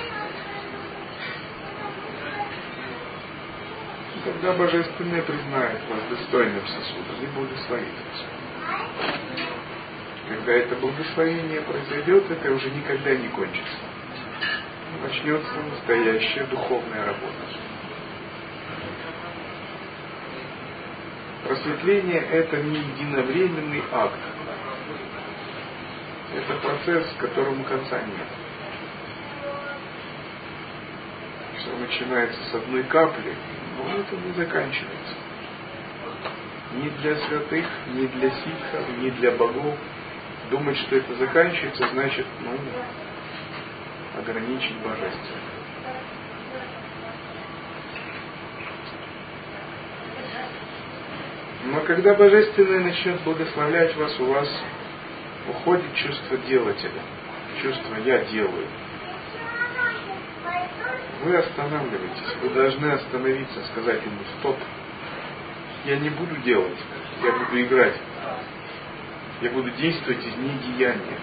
Тогда 4.25 4.53
Божественное 4.53 5.23
признает 5.23 5.81
вас 5.89 6.01
достойным 6.11 6.67
сосудом 6.67 7.17
и 7.23 7.27
благословит 7.27 7.89
вас. 7.89 8.27
Когда 10.29 10.53
это 10.53 10.77
благословение 10.77 11.61
произойдет, 11.63 12.31
это 12.31 12.53
уже 12.53 12.71
никогда 12.71 13.15
не 13.15 13.29
кончится. 13.29 13.79
Начнется 15.03 15.55
настоящая 15.71 16.45
духовная 16.45 17.07
работа. 17.07 17.35
Просветление– 21.47 22.21
это 22.33 22.59
не 22.59 22.79
единовременный 22.79 23.83
акт. 23.91 24.21
Это 26.35 26.55
процесс, 26.61 27.07
которому 27.19 27.65
конца 27.65 28.01
нет. 28.03 28.29
Все 31.57 31.77
начинается 31.77 32.39
с 32.51 32.55
одной 32.55 32.85
капли, 32.85 33.35
но 33.77 33.99
это 33.99 34.17
не 34.17 34.33
заканчивается. 34.33 35.15
Ни 36.75 36.89
для 36.89 37.17
святых, 37.17 37.67
ни 37.95 38.07
для 38.07 38.31
ситхов, 38.31 38.99
ни 38.99 39.11
для 39.11 39.33
богов. 39.33 39.77
Думать, 40.51 40.77
что 40.79 40.97
это 40.97 41.15
заканчивается, 41.15 41.89
значит, 41.93 42.27
ну, 42.41 42.59
ограничить 44.21 44.77
божественное. 44.79 45.61
Но 51.65 51.81
когда 51.83 52.15
Божественное 52.15 52.81
начнет 52.81 53.21
благословлять 53.21 53.95
вас, 53.97 54.19
у 54.19 54.25
вас 54.25 54.49
уходит 55.49 55.95
чувство 55.95 56.37
делателя, 56.39 57.03
чувство 57.63 57.97
«я 58.05 58.19
делаю». 58.25 58.67
Вы 61.23 61.37
останавливаетесь, 61.37 62.37
вы 62.43 62.49
должны 62.51 62.87
остановиться, 62.93 63.65
сказать 63.73 64.03
ему 64.05 64.19
«стоп». 64.39 64.57
Я 65.85 65.97
не 65.99 66.11
буду 66.11 66.37
делать, 66.37 66.79
я 67.23 67.33
буду 67.33 67.61
играть. 67.61 67.97
Я 69.41 69.51
буду 69.51 69.71
действовать 69.71 70.23
из 70.25 70.37
недеяния. 70.37 71.19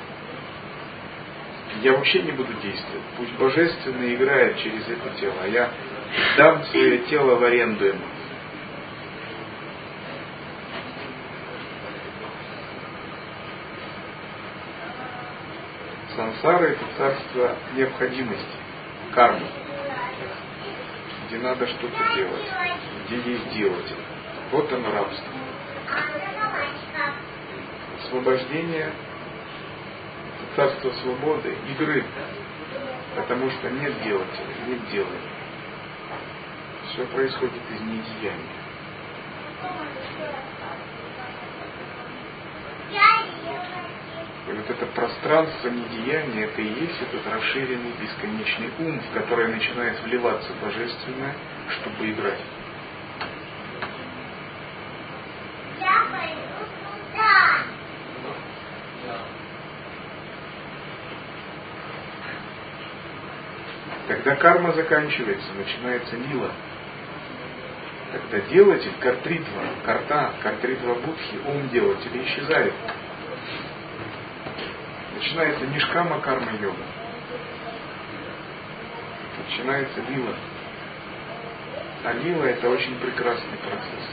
Я 1.84 1.93
вообще 1.93 2.23
не 2.23 2.32
буду 2.32 2.51
действовать. 2.53 3.03
Пусть 3.17 3.34
Божественный 3.34 4.15
играет 4.15 4.58
через 4.58 4.88
это 4.88 5.10
тело, 5.19 5.36
а 5.43 5.47
я 5.47 5.69
дам 6.38 6.63
свое 6.65 6.99
тело 7.10 7.36
в 7.36 7.43
аренду 7.43 7.86
ему. 7.86 8.01
Сансара– 16.41 16.65
это 16.67 16.86
царство 16.97 17.56
необходимости, 17.73 18.45
кармы 19.13 19.47
где 21.28 21.39
надо 21.39 21.67
что-то 21.67 22.15
делать, 22.15 22.45
где 23.06 23.32
есть 23.32 23.50
делатель. 23.50 23.97
Вот 24.52 24.71
оно 24.71 24.91
рабство. 24.91 25.28
Освобождение– 28.00 28.93
царство 30.56 30.89
свободы, 31.04 31.56
игры, 31.69 32.06
потому 33.15 33.50
что 33.52 33.69
нет 33.69 34.02
делателя, 34.04 34.56
нет 34.67 34.89
делания. 34.89 35.32
Все 36.89 37.06
происходит 37.08 37.62
из 37.71 37.82
недеяния. 37.82 38.58
И 44.47 44.52
вот 44.67 44.75
это 44.75 44.86
пространство 44.88 45.69
недеяния, 45.69 46.45
это 46.45 46.62
и 46.62 46.67
есть 46.67 47.01
этот 47.01 47.25
расширенный 47.32 47.93
бесконечный 48.01 48.71
ум, 48.80 48.99
в 48.99 49.13
который 49.13 49.47
начинает 49.47 50.01
вливаться 50.03 50.51
божественное, 50.62 51.36
чтобы 51.69 52.12
играть. 52.12 52.39
Когда 64.08 64.36
карма 64.36 64.71
заканчивается, 64.73 65.47
начинается 65.53 66.15
лила. 66.15 66.51
Когда 68.12 68.39
делатель, 68.47 68.93
картритва, 69.01 69.63
карта, 69.86 70.34
картритва 70.41 70.95
будхи, 70.95 71.38
ум 71.45 71.69
делателя 71.69 72.23
исчезает 72.23 72.73
начинается 75.27 75.65
нишкама 75.67 76.21
карма 76.21 76.53
йога. 76.53 76.77
Начинается 79.45 80.01
лила. 80.09 80.33
А 82.05 82.13
лила 82.13 82.45
это 82.45 82.69
очень 82.69 82.95
прекрасный 82.99 83.57
процесс. 83.57 84.07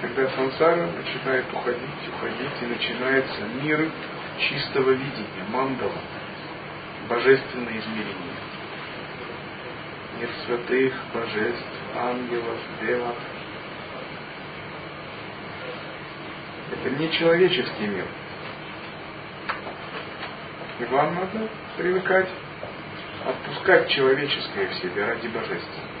Когда 0.00 0.28
сансара 0.30 0.86
начинает 0.86 1.52
уходить, 1.52 2.08
уходить, 2.08 2.62
и 2.62 2.66
начинается 2.66 3.40
мир 3.62 3.90
чистого 4.38 4.90
видения, 4.90 5.44
мандала, 5.48 6.00
божественное 7.08 7.78
измерение. 7.78 8.36
мир 10.18 10.28
святых, 10.46 10.94
божеств, 11.12 11.66
ангелов, 11.96 12.58
девов. 12.80 13.16
Это 16.84 16.96
не 16.96 17.10
человеческий 17.12 17.86
мир. 17.86 18.06
И 20.80 20.84
вам 20.86 21.14
надо 21.14 21.48
привыкать 21.76 22.28
отпускать 23.24 23.88
человеческое 23.88 24.66
в 24.66 24.74
себе 24.74 25.04
ради 25.04 25.28
божественного. 25.28 25.92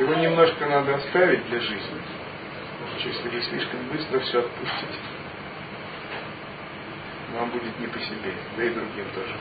Его 0.00 0.14
немножко 0.14 0.66
надо 0.66 0.96
оставить 0.96 1.48
для 1.48 1.60
жизни. 1.60 2.00
Если 3.04 3.28
вы 3.28 3.40
слишком 3.42 3.88
быстро 3.92 4.18
все 4.20 4.40
отпустите, 4.40 4.98
вам 7.34 7.50
будет 7.50 7.78
не 7.78 7.86
по 7.86 7.98
себе, 8.00 8.32
да 8.56 8.64
и 8.64 8.70
другим 8.70 9.06
тоже. 9.14 9.36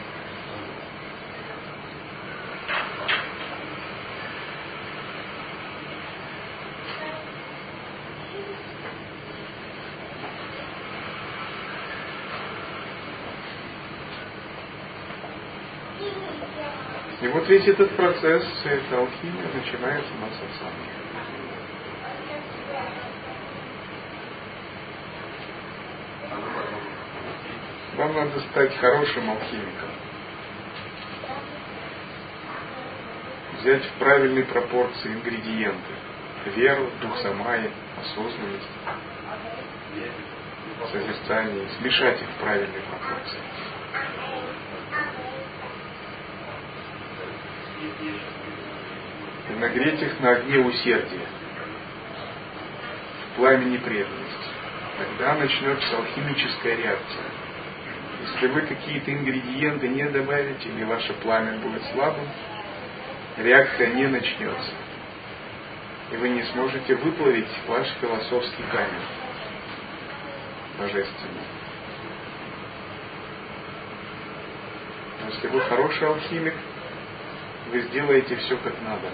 И 17.27 17.29
вот 17.29 17.45
весь 17.49 17.67
этот 17.67 17.91
процесс, 17.97 18.45
эта 18.63 18.99
алхимия 18.99 19.49
начинается 19.53 20.09
у 20.13 20.21
нас 20.21 20.31
от 20.31 20.53
самого. 20.61 20.87
Вам 27.97 28.13
надо 28.15 28.39
стать 28.39 28.77
хорошим 28.77 29.29
алхимиком. 29.29 29.89
Взять 33.59 33.83
в 33.83 33.91
правильной 33.99 34.43
пропорции 34.43 35.11
ингредиенты. 35.11 35.93
Веру, 36.55 36.89
дух 37.01 37.17
самаи, 37.17 37.69
осознанность, 37.99 38.69
созерцание, 40.93 41.67
смешать 41.77 42.21
их 42.21 42.29
в 42.29 42.35
правильной 42.35 42.81
пропорции. 42.89 43.39
И 49.46 49.46
нагреть 49.59 50.01
их 50.01 50.19
на 50.19 50.31
огне 50.31 50.59
усердия, 50.59 51.27
в 53.21 53.35
пламени 53.37 53.77
преданности. 53.77 54.47
Тогда 54.97 55.35
начнется 55.35 55.97
алхимическая 55.97 56.75
реакция. 56.75 57.23
Если 58.21 58.47
вы 58.47 58.61
какие-то 58.61 59.13
ингредиенты 59.13 59.87
не 59.87 60.09
добавите 60.09 60.69
или 60.69 60.83
ваше 60.83 61.13
пламя 61.13 61.57
будет 61.59 61.83
слабым, 61.93 62.27
реакция 63.37 63.93
не 63.93 64.07
начнется. 64.07 64.71
И 66.11 66.17
вы 66.17 66.29
не 66.29 66.43
сможете 66.43 66.95
выплавить 66.95 67.49
ваш 67.67 67.87
философский 68.01 68.63
камень 68.71 69.27
божественный. 70.77 71.47
Если 75.27 75.47
вы 75.47 75.59
хороший 75.61 76.07
алхимик, 76.07 76.53
вы 77.71 77.81
сделаете 77.81 78.35
все 78.37 78.57
как 78.57 78.73
надо. 78.81 79.09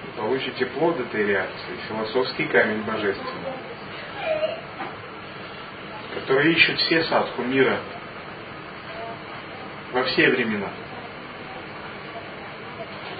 получите 0.17 0.65
плод 0.67 0.99
этой 0.99 1.25
реакции, 1.25 1.75
философский 1.87 2.45
камень 2.45 2.81
божественный, 2.83 3.53
который 6.15 6.53
ищут 6.53 6.79
все 6.79 7.03
садху 7.03 7.43
мира 7.43 7.79
во 9.91 10.03
все 10.03 10.29
времена. 10.29 10.69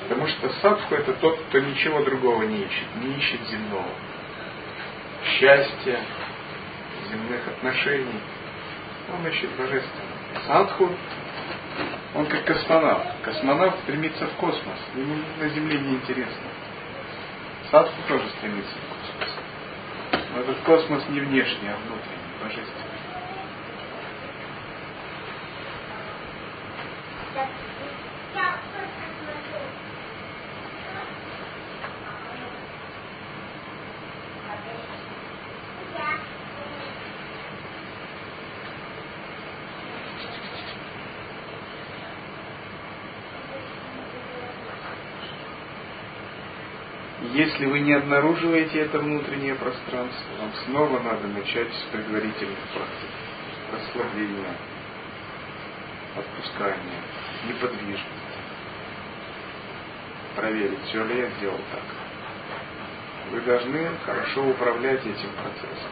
Потому 0.03 0.27
что 0.27 0.49
садху 0.61 0.95
это 0.95 1.13
тот, 1.13 1.39
кто 1.49 1.59
ничего 1.59 2.03
другого 2.03 2.43
не 2.43 2.63
ищет, 2.63 2.95
не 3.01 3.15
ищет 3.15 3.39
земного. 3.49 3.87
Счастья, 5.23 5.99
земных 7.09 7.47
отношений. 7.47 8.19
Он 9.13 9.27
ищет 9.27 9.49
божественное. 9.51 10.47
Садху 10.47 10.89
он 12.13 12.25
как 12.25 12.43
космонавт. 12.43 13.07
Космонавт 13.23 13.79
стремится 13.83 14.27
в 14.27 14.33
космос. 14.33 14.79
Ему 14.95 15.15
на 15.39 15.47
Земле 15.49 15.79
не 15.79 15.95
Садху 17.71 17.95
тоже 18.09 18.27
стремится 18.37 18.75
в 18.75 18.89
космос. 18.89 19.37
Но 20.33 20.41
этот 20.41 20.57
космос 20.63 21.03
не 21.07 21.21
внешний, 21.21 21.69
а 21.69 21.77
внутренний, 21.77 22.43
божественный. 22.43 22.90
Если 47.61 47.73
вы 47.73 47.81
не 47.81 47.93
обнаруживаете 47.93 48.79
это 48.79 48.97
внутреннее 48.97 49.53
пространство, 49.53 50.31
вам 50.39 50.51
снова 50.65 50.99
надо 50.99 51.27
начать 51.27 51.71
с 51.71 51.91
предварительных 51.91 52.57
практик. 52.73 53.09
Расслабления, 53.71 54.55
отпускания, 56.17 57.01
неподвижности. 57.47 58.09
Проверить, 60.35 60.81
все 60.85 61.03
ли 61.05 61.19
я 61.19 61.29
сделал 61.37 61.59
так. 61.71 61.83
Вы 63.29 63.41
должны 63.41 63.89
хорошо 64.07 64.43
управлять 64.43 65.05
этим 65.05 65.29
процессом, 65.33 65.91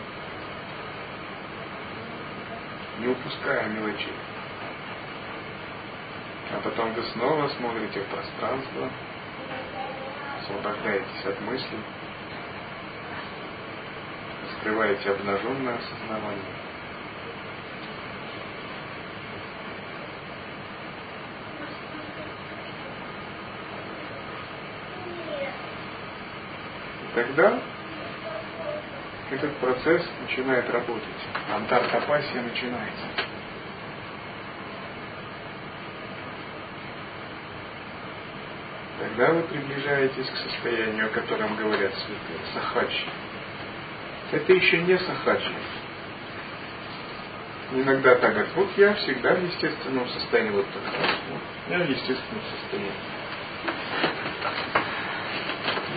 не 2.98 3.10
упуская 3.10 3.68
мелочей. 3.68 4.18
А 6.52 6.62
потом 6.64 6.94
вы 6.96 7.04
снова 7.14 7.48
смотрите 7.50 8.00
в 8.00 8.06
пространство, 8.06 8.90
освобождаетесь 10.50 11.26
от 11.26 11.40
мыслей, 11.42 11.80
раскрываете 14.44 15.12
обнаженное 15.12 15.78
осознавание. 15.78 16.44
И 27.04 27.16
тогда 27.16 27.60
этот 29.32 29.56
процесс 29.58 30.04
начинает 30.22 30.70
работать. 30.72 31.04
Антартапасия 31.54 32.42
начинается. 32.42 33.29
Тогда 39.20 39.34
вы 39.34 39.44
приближаетесь 39.44 40.30
к 40.30 40.50
состоянию, 40.50 41.08
о 41.08 41.10
котором 41.10 41.58
говорят 41.58 41.92
святые, 41.94 42.40
сахачи. 42.54 43.04
Это 44.32 44.54
еще 44.54 44.78
не 44.84 44.98
сахачи. 44.98 45.52
Иногда 47.74 48.16
так 48.16 48.32
говорят, 48.32 48.56
вот 48.56 48.70
я 48.78 48.94
всегда 48.94 49.36
в 49.36 49.44
естественном 49.44 50.08
состоянии, 50.08 50.52
вот 50.52 50.66
так. 50.68 50.84
Вот, 51.32 51.42
я 51.68 51.80
в 51.80 51.90
естественном 51.90 52.44
состоянии. 52.62 52.92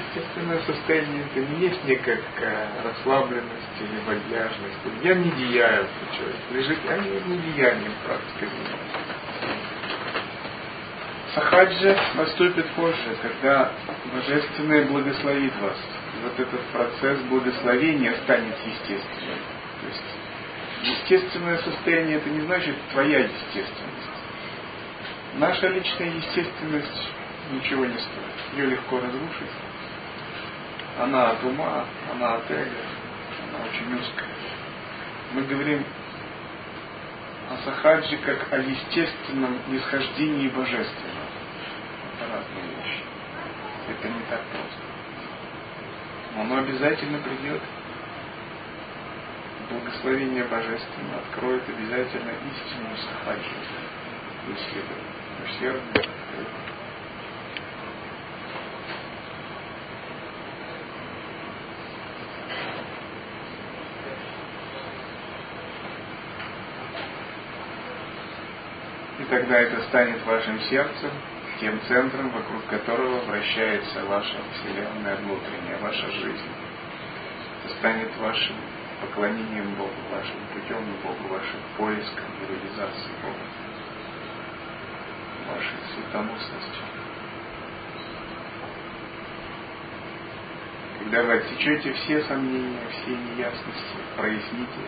Естественное 0.09 0.59
состояние 0.67 1.25
это 1.33 1.47
не 1.47 1.61
есть 1.61 1.85
некая 1.85 2.21
расслабленность 2.83 3.79
или 3.79 4.01
вальяжность. 4.05 4.79
Я 5.05 5.15
не 5.15 5.31
деяю, 5.31 5.87
человек 6.11 6.37
лежит, 6.51 6.79
я 6.87 6.99
не, 6.99 7.37
не 7.37 7.53
деянием 7.53 7.93
практикой 8.05 8.49
занимаюсь. 8.49 9.12
Сахаджа 11.35 11.97
наступит 12.14 12.66
позже, 12.73 13.16
когда 13.23 13.73
Божественное 14.12 14.85
благословит 14.85 15.53
вас. 15.61 15.77
И 16.14 16.23
вот 16.25 16.38
этот 16.38 16.61
процесс 16.66 17.21
благословения 17.21 18.14
станет 18.25 18.55
естественным. 18.66 19.38
То 19.81 19.87
есть 19.87 20.05
естественное 20.83 21.57
состояние 21.59 22.16
это 22.18 22.29
не 22.29 22.42
значит 22.42 22.77
твоя 22.92 23.21
естественность. 23.21 24.11
Наша 25.38 25.68
личная 25.68 26.11
естественность 26.11 27.11
ничего 27.51 27.87
не 27.87 27.97
стоит. 27.97 28.59
Ее 28.59 28.66
легко 28.66 28.97
разрушить. 28.97 29.53
Она 31.01 31.31
от 31.31 31.42
ума, 31.45 31.87
она 32.12 32.35
от 32.35 32.51
эго, 32.51 32.68
она 33.49 33.64
очень 33.64 33.95
узкая. 33.95 34.29
Мы 35.33 35.42
говорим 35.45 35.83
о 37.51 37.64
сахаджи 37.64 38.18
как 38.18 38.53
о 38.53 38.59
естественном 38.59 39.59
нисхождении 39.68 40.49
божественного. 40.49 41.22
Это 42.14 42.33
разные 42.33 42.64
вещи. 42.77 43.03
Это 43.88 44.09
не 44.09 44.20
так 44.31 44.40
просто. 44.51 44.83
Но 46.35 46.42
оно 46.42 46.59
обязательно 46.59 47.18
придет. 47.18 47.61
Благословение 49.70 50.44
Божественное 50.44 51.18
откроет 51.27 51.62
обязательно 51.68 52.33
истинную 52.51 52.96
сахаджи 52.96 53.55
в 54.46 54.55
исследовании. 54.55 55.12
усердно. 55.44 56.03
И 69.18 69.25
тогда 69.25 69.61
это 69.61 69.83
станет 69.85 70.25
вашим 70.27 70.61
сердцем, 70.62 71.11
тем 71.62 71.81
центром, 71.87 72.31
вокруг 72.31 72.66
которого 72.66 73.20
вращается 73.20 74.05
ваша 74.07 74.37
Вселенная 74.53 75.14
внутренняя, 75.14 75.79
ваша 75.79 76.11
жизнь. 76.11 76.51
Это 77.64 77.75
станет 77.77 78.16
вашим 78.16 78.57
поклонением 79.01 79.72
Богу, 79.77 79.94
вашим 80.11 80.35
путем 80.53 80.85
Богу, 81.05 81.29
вашим 81.33 81.61
поиском 81.77 82.25
и 82.40 82.53
реализацией 82.53 83.14
Бога, 83.22 83.46
вашей 85.55 85.79
светоносностью. 85.94 86.83
Когда 90.98 91.22
вы 91.22 91.33
отсечете 91.35 91.92
все 91.92 92.22
сомнения, 92.25 92.81
все 92.90 93.11
неясности, 93.11 93.96
проясните 94.16 94.81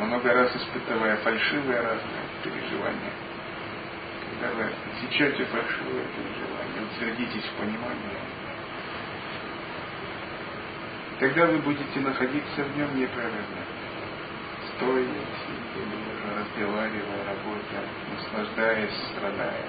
много 0.00 0.32
раз 0.32 0.50
испытывая 0.56 1.16
фальшивые 1.18 1.80
разные 1.80 2.24
переживания, 2.42 3.12
когда 4.38 4.54
вы 4.54 4.70
отсечете 4.92 5.44
фальшивые 5.46 6.06
переживания, 6.14 6.82
утвердитесь 6.82 7.44
в 7.44 7.60
понимании, 7.60 8.18
Тогда 11.18 11.46
вы 11.46 11.58
будете 11.58 11.98
находиться 11.98 12.62
в 12.62 12.76
нем 12.76 12.96
непрерывно, 12.96 13.64
стоя, 14.76 15.04
сидя, 15.04 16.38
разговаривая, 16.38 17.24
работая, 17.26 17.88
наслаждаясь, 18.14 18.92
страдая. 19.16 19.66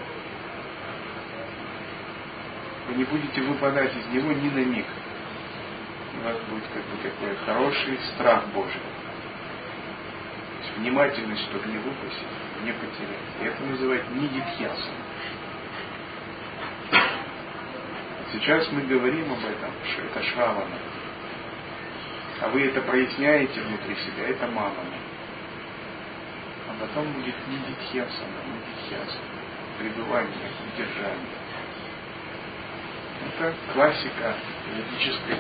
Вы 2.88 2.96
не 2.98 3.04
будете 3.06 3.42
выпадать 3.42 3.96
из 3.96 4.06
него 4.14 4.32
ни 4.32 4.50
на 4.50 4.64
миг. 4.64 4.86
У 6.20 6.24
вас 6.24 6.38
будет 6.52 6.66
как 6.72 6.84
бы 6.84 6.98
такой 7.02 7.36
хороший 7.48 7.98
страх 8.14 8.46
Божий. 8.50 8.82
Внимательность, 10.78 11.44
чтобы 11.46 11.68
не 11.68 11.80
выпустить, 11.80 12.28
не 12.64 12.74
потерять. 12.74 13.30
И 13.42 13.46
это 13.46 13.64
называют 13.64 14.10
нидитхьясом. 14.12 14.94
Сейчас 18.34 18.72
мы 18.72 18.82
говорим 18.82 19.32
об 19.32 19.40
этом, 19.40 19.72
что 19.92 20.02
это 20.04 20.24
шравана 20.24 20.78
а 22.42 22.48
вы 22.50 22.66
это 22.68 22.82
проясняете 22.82 23.62
внутри 23.62 23.96
себя, 23.96 24.30
это 24.30 24.48
мамана. 24.48 24.98
А 26.70 26.74
потом 26.80 27.12
будет 27.14 27.36
нидитхьясана, 27.48 28.40
нидитхьясана, 28.48 29.24
пребывание, 29.78 30.50
удержание. 30.74 31.40
Это 33.26 33.54
классика 33.74 34.36
ведической 34.74 35.40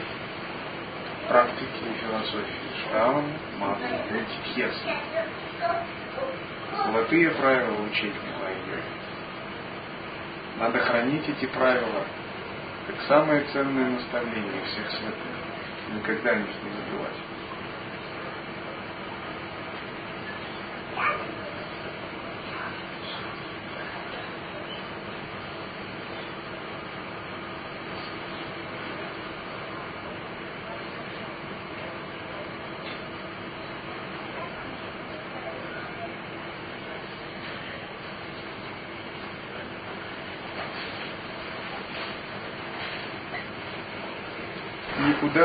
практики 1.29 1.83
и 1.89 2.05
философии. 2.05 2.85
Штавам, 2.85 3.31
мама, 3.59 3.77
нидитхьясана. 4.11 4.99
Золотые 6.85 7.29
правила 7.31 7.81
учения 7.81 8.15
йоги. 8.15 8.81
Надо 10.59 10.79
хранить 10.79 11.27
эти 11.29 11.45
правила 11.45 12.05
как 12.87 12.95
самое 13.07 13.43
ценное 13.53 13.91
наставление 13.91 14.63
всех 14.65 14.89
святых 14.91 15.39
никогда 15.93 16.31
их 16.31 16.47
не 16.63 16.71
забывать. 16.71 17.13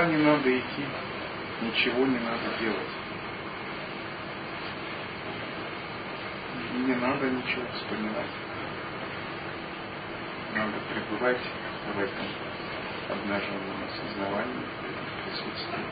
Не 0.07 0.17
надо 0.19 0.59
идти, 0.59 0.85
ничего 1.63 2.07
не 2.07 2.19
надо 2.19 2.59
делать. 2.61 2.95
И 6.75 6.79
не 6.79 6.95
надо 6.95 7.31
ничего 7.31 7.65
вспоминать. 7.75 8.35
Надо 10.55 10.73
пребывать 10.93 11.41
в 11.95 11.99
этом 11.99 12.27
обнаженном 13.11 13.85
осознавании, 13.89 14.67
присутствии. 15.25 15.85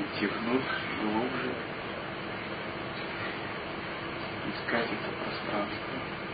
Идти 0.00 0.26
внутрь, 0.26 0.80
глубже, 1.02 1.54
искать 4.48 4.86
это 4.86 5.24
пространство. 5.24 6.31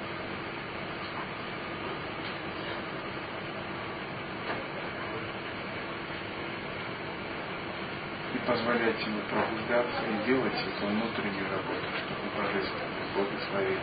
Позволять 8.48 8.98
ему 9.04 9.20
пробуждаться 9.28 10.02
и 10.08 10.26
делать 10.26 10.54
эту 10.54 10.86
внутреннюю 10.86 11.50
работу, 11.50 11.86
чтобы 12.00 12.24
Божественное 12.34 13.04
благословило 13.14 13.80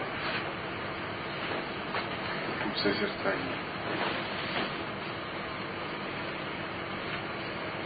путь 2.63 2.77
созерцания. 2.81 3.57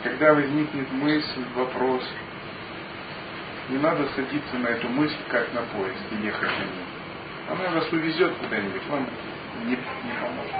Когда 0.03 0.33
возникнет 0.33 0.89
мысль, 0.93 1.43
вопрос, 1.53 2.03
не 3.67 3.77
надо 3.77 4.07
садиться 4.15 4.57
на 4.57 4.67
эту 4.67 4.87
мысль, 4.87 5.17
как 5.27 5.53
на 5.53 5.63
поезд, 5.63 5.99
и 6.11 6.25
ехать 6.25 6.49
на 6.49 6.63
ней. 6.63 6.85
Она 7.49 7.71
вас 7.71 7.91
увезет 7.91 8.33
куда-нибудь, 8.37 8.87
вам 8.87 9.05
не, 9.65 9.71
не 9.71 10.13
поможет. 10.21 10.55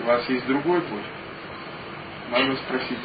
У 0.00 0.06
вас 0.06 0.28
есть 0.28 0.46
другой 0.46 0.80
путь. 0.82 1.04
Надо 2.30 2.56
спросить, 2.56 2.98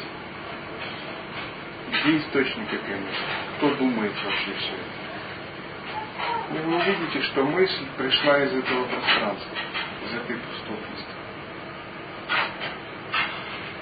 где 2.02 2.18
источник 2.18 2.72
этой 2.72 2.96
мысли? 2.96 3.24
Кто 3.56 3.74
думает 3.76 4.12
вообще 4.24 4.52
все 4.58 4.72
это? 4.72 5.02
И 6.54 6.58
вы 6.64 6.76
увидите, 6.76 7.22
что 7.22 7.44
мысль 7.44 7.86
пришла 7.96 8.38
из 8.38 8.52
этого 8.52 8.84
пространства, 8.86 9.56
из 10.06 10.14
этой 10.14 10.36
пустотности. 10.36 11.12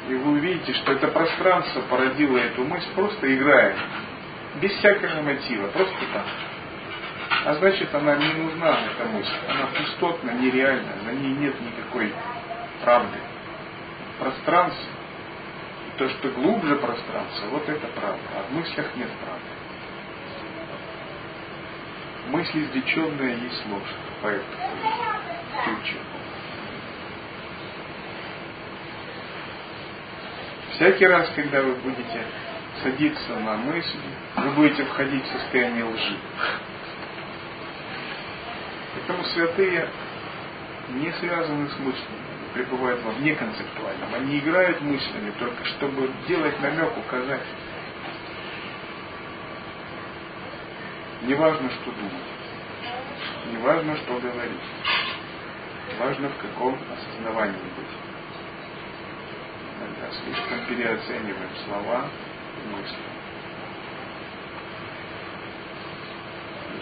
И 0.09 0.15
вы 0.15 0.33
увидите, 0.33 0.75
что 0.75 0.93
это 0.93 1.09
пространство 1.09 1.81
породило 1.83 2.39
эту 2.39 2.65
мысль, 2.65 2.89
просто 2.95 3.35
играя, 3.35 3.77
без 4.61 4.73
всякого 4.73 5.23
мотива, 5.23 5.69
просто 5.69 5.97
так. 6.13 6.27
А 7.47 7.55
значит, 7.55 7.95
она 7.95 8.17
не 8.17 8.33
нужна, 8.35 8.81
эта 8.87 9.09
мысль. 9.09 9.37
Она 9.49 9.67
пустотна, 9.67 10.31
нереальна, 10.33 10.93
на 11.07 11.13
ней 11.13 11.33
нет 11.35 11.55
никакой 11.61 12.13
правды. 12.85 13.19
Пространство 14.19 15.00
то, 16.01 16.09
что 16.09 16.31
глубже 16.31 16.77
пространства, 16.77 17.49
вот 17.51 17.69
это 17.69 17.87
правда. 17.89 18.23
А 18.35 18.43
в 18.45 18.55
мыслях 18.55 18.87
нет 18.97 19.11
правды. 19.23 19.45
Мысль 22.29 22.65
извлеченная 22.65 23.37
есть 23.37 23.67
ложь. 23.67 23.95
Поэтому 24.23 24.63
ключ. 25.63 25.95
Всякий 30.73 31.05
раз, 31.05 31.29
когда 31.37 31.61
вы 31.61 31.75
будете 31.75 32.25
садиться 32.83 33.39
на 33.41 33.59
мысль, 33.59 33.99
вы 34.37 34.51
будете 34.53 34.85
входить 34.87 35.23
в 35.27 35.33
состояние 35.39 35.85
лжи. 35.85 36.17
Поэтому 38.95 39.23
святые 39.35 39.91
не 40.95 41.13
связаны 41.21 41.69
с 41.69 41.79
мыслями 41.79 42.40
пребывают 42.55 43.03
во 43.03 43.13
вне 43.13 43.35
концептуальном. 43.35 44.15
Они 44.15 44.39
играют 44.39 44.81
мыслями 44.81 45.33
только 45.39 45.65
чтобы 45.65 46.11
делать 46.27 46.61
намек, 46.61 46.97
указать. 46.97 47.47
Не 51.23 51.35
важно, 51.35 51.71
что 51.71 51.93
думать. 51.93 52.13
Не 53.51 53.57
важно, 53.59 53.97
что 53.99 54.19
говорить. 54.19 54.61
Важно, 55.99 56.29
в 56.29 56.37
каком 56.39 56.79
осознавании 56.91 57.55
быть. 57.77 57.87
Иногда 59.79 60.11
слишком 60.13 60.67
переоцениваем 60.67 61.51
слова 61.67 62.07
и 62.65 62.75
мысли. 62.75 63.20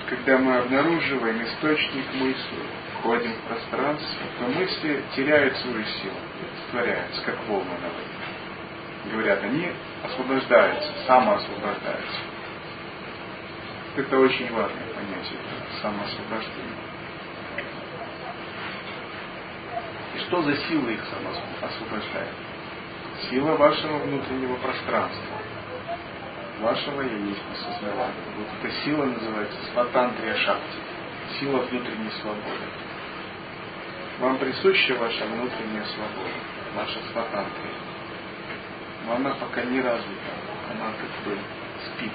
когда 0.09 0.39
мы 0.39 0.57
обнаруживаем 0.57 1.43
источник 1.45 2.14
мысли, 2.14 2.59
входим 2.99 3.32
в 3.32 3.41
пространство, 3.49 4.26
то 4.39 4.47
мысли 4.47 5.03
теряют 5.14 5.57
свою 5.59 5.84
силу, 5.84 6.14
растворяются, 6.57 7.22
как 7.22 7.36
волны 7.47 7.70
на 7.70 7.89
воде. 7.89 9.12
Говорят, 9.12 9.43
они 9.45 9.68
освобождаются, 10.03 10.93
самоосвобождаются. 11.07 12.20
Это 13.97 14.18
очень 14.18 14.53
важное 14.53 14.86
понятие, 14.95 15.39
самоосвобождение. 15.82 16.89
И 20.14 20.18
что 20.20 20.43
за 20.43 20.57
сила 20.57 20.89
их 20.89 21.01
самоосвобождает? 21.05 22.34
Сила 23.30 23.57
вашего 23.57 23.99
внутреннего 23.99 24.57
пространства 24.57 25.39
Вашего 26.61 27.02
я 27.02 27.16
есть 27.16 27.42
осознавания. 27.52 28.14
Вот 28.36 28.46
эта 28.61 28.74
сила 28.82 29.04
называется 29.04 29.59
сватантрия 29.72 30.34
шакти. 30.36 30.78
Сила 31.38 31.59
внутренней 31.59 32.11
свободы. 32.20 32.66
Вам 34.18 34.38
присуща 34.38 34.94
ваша 34.96 35.24
внутренняя 35.26 35.84
свобода, 35.84 36.34
ваша 36.74 36.98
сватантрия. 37.12 37.74
Но 39.06 39.14
она 39.14 39.30
пока 39.34 39.62
не 39.62 39.80
развита. 39.80 40.32
Она 40.72 40.92
как 40.92 41.24
бы 41.24 41.38
спит. 41.86 42.12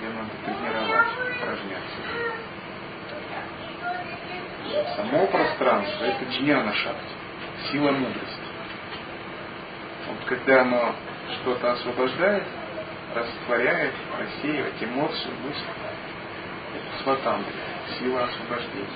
Ее 0.00 0.10
надо 0.10 0.30
тренировать, 0.44 1.08
упражняться. 1.36 2.48
Само 4.96 5.26
пространство– 5.26 6.04
это 6.04 6.24
джняна 6.30 6.72
шакти, 6.74 7.14
сила 7.72 7.90
мудрости. 7.90 8.48
Вот 10.08 10.24
когда 10.26 10.62
оно 10.62 10.94
что-то 11.40 11.72
освобождает, 11.72 12.44
растворяет, 13.14 13.94
рассеивает 14.18 14.74
эмоцию, 14.80 15.34
мысль, 15.44 15.64
это 16.74 17.02
сватандрия, 17.02 17.54
сила 17.98 18.24
освобождения. 18.24 18.86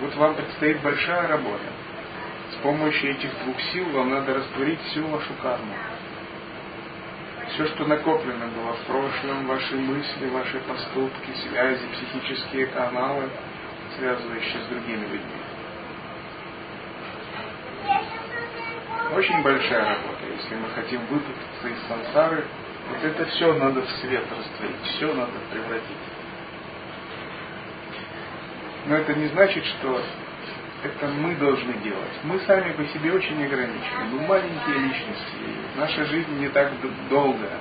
Вот 0.00 0.14
вам 0.16 0.34
предстоит 0.34 0.80
большая 0.82 1.28
работа. 1.28 1.64
С 2.52 2.56
помощью 2.62 3.12
этих 3.12 3.30
двух 3.44 3.60
сил 3.72 3.88
вам 3.90 4.10
надо 4.10 4.34
растворить 4.34 4.80
всю 4.90 5.06
вашу 5.06 5.32
карму. 5.42 5.74
Все, 7.54 7.66
что 7.66 7.84
накоплено 7.84 8.46
было 8.46 8.72
в 8.72 8.80
прошлом, 8.86 9.46
ваши 9.46 9.76
мысли, 9.76 10.28
ваши 10.28 10.58
поступки, 10.60 11.30
связи, 11.48 11.86
психические 11.92 12.66
каналы, 12.66 13.28
связывающие 13.96 14.62
с 14.62 14.66
другими 14.68 15.02
людьми. 15.02 15.42
Очень 19.14 19.42
большая 19.42 19.84
работа. 19.84 20.31
Если 20.42 20.56
мы 20.56 20.68
хотим 20.70 21.00
выпутаться 21.06 21.68
из 21.68 21.88
сансары, 21.88 22.44
вот 22.88 23.04
это 23.04 23.24
все 23.26 23.52
надо 23.54 23.82
в 23.82 23.90
свет 24.00 24.24
растворить, 24.30 24.82
все 24.96 25.14
надо 25.14 25.32
превратить. 25.52 25.96
Но 28.86 28.96
это 28.96 29.14
не 29.14 29.28
значит, 29.28 29.64
что 29.64 30.02
это 30.82 31.06
мы 31.06 31.36
должны 31.36 31.74
делать. 31.74 32.10
Мы 32.24 32.40
сами 32.40 32.72
по 32.72 32.84
себе 32.86 33.12
очень 33.12 33.44
ограничены. 33.44 34.04
Мы 34.10 34.26
маленькие 34.26 34.78
личности. 34.78 35.36
Наша 35.76 36.04
жизнь 36.06 36.36
не 36.40 36.48
так 36.48 36.72
долгая 37.08 37.60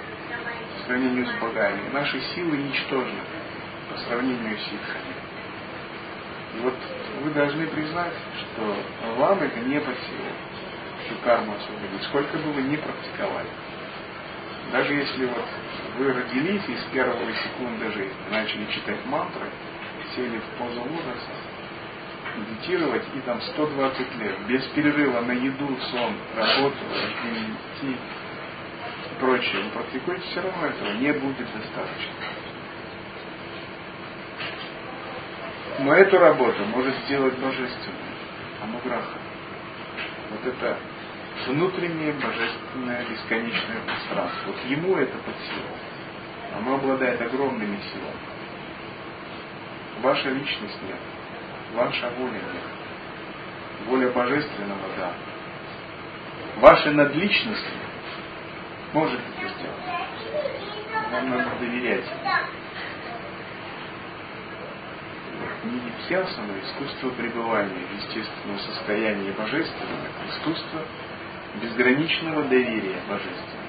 по 0.77 0.85
сравнению 0.87 1.27
с 1.27 1.33
богами. 1.39 1.81
Наши 1.93 2.19
силы 2.33 2.57
ничтожны 2.57 3.19
по 3.91 3.97
сравнению 3.99 4.57
с 4.57 4.73
их. 4.73 4.95
И 6.55 6.59
вот 6.61 6.75
вы 7.23 7.29
должны 7.29 7.67
признать, 7.67 8.13
что 8.39 8.75
вам 9.17 9.39
это 9.43 9.59
не 9.59 9.79
по 9.79 9.91
силу, 9.91 10.31
всю 11.11 11.23
карму 11.23 11.53
освободить, 11.55 12.03
сколько 12.03 12.37
бы 12.37 12.51
вы 12.53 12.61
ни 12.63 12.75
практиковали. 12.77 13.49
Даже 14.71 14.93
если 14.93 15.25
вот 15.25 15.45
вы 15.97 16.13
родились 16.13 16.63
и 16.67 16.75
с 16.75 16.93
первой 16.93 17.33
секунды 17.43 17.91
жизни 17.91 18.13
начали 18.29 18.65
читать 18.71 19.05
мантры, 19.05 19.47
сели 20.15 20.39
в 20.39 20.57
позу 20.57 20.79
лотоса, 20.79 21.31
медитировать 22.37 23.03
и 23.15 23.19
там 23.21 23.41
120 23.41 24.15
лет, 24.19 24.47
без 24.47 24.63
перерыва 24.67 25.21
на 25.21 25.33
еду, 25.33 25.77
сон, 25.91 26.13
работу, 26.35 26.77
идти 27.81 27.91
и 27.91 27.97
прочее, 29.19 29.63
вы 29.63 29.69
практикуете, 29.71 30.21
все 30.31 30.41
равно 30.41 30.67
этого 30.67 30.93
не 30.93 31.11
будет 31.13 31.47
достаточно. 31.53 32.13
Но 35.79 35.93
эту 35.95 36.17
работу 36.17 36.63
может 36.65 36.95
сделать 37.05 37.37
божественный, 37.39 37.97
Амуграха. 38.61 39.17
Вот 40.29 40.45
это 40.45 40.77
внутреннее 41.47 42.13
божественное 42.13 43.05
бесконечное 43.05 43.81
пространство. 43.85 44.47
Вот 44.47 44.65
ему 44.69 44.95
это 44.97 45.17
под 45.17 45.35
силу. 45.35 45.75
Оно 46.57 46.75
обладает 46.75 47.21
огромными 47.21 47.77
силами. 47.77 48.31
Ваша 50.01 50.29
личность 50.29 50.77
нет. 50.87 50.97
Ваша 51.73 52.09
воля 52.17 52.33
нет. 52.33 53.87
Воля 53.87 54.09
божественного, 54.09 54.87
да. 54.97 55.13
Ваша 56.57 56.91
надличность 56.91 57.65
может 58.93 59.19
это 59.19 59.53
сделать. 59.53 60.01
Вам 61.11 61.29
надо 61.29 61.49
доверять. 61.59 62.05
Нидипсиасана, 65.63 66.53
искусство 66.63 67.09
пребывания 67.11 67.85
в 67.85 67.95
естественном 67.95 68.59
состоянии 68.59 69.31
божественного, 69.31 70.07
искусство 70.29 70.81
безграничного 71.59 72.43
доверия 72.43 73.01
божественному 73.09 73.61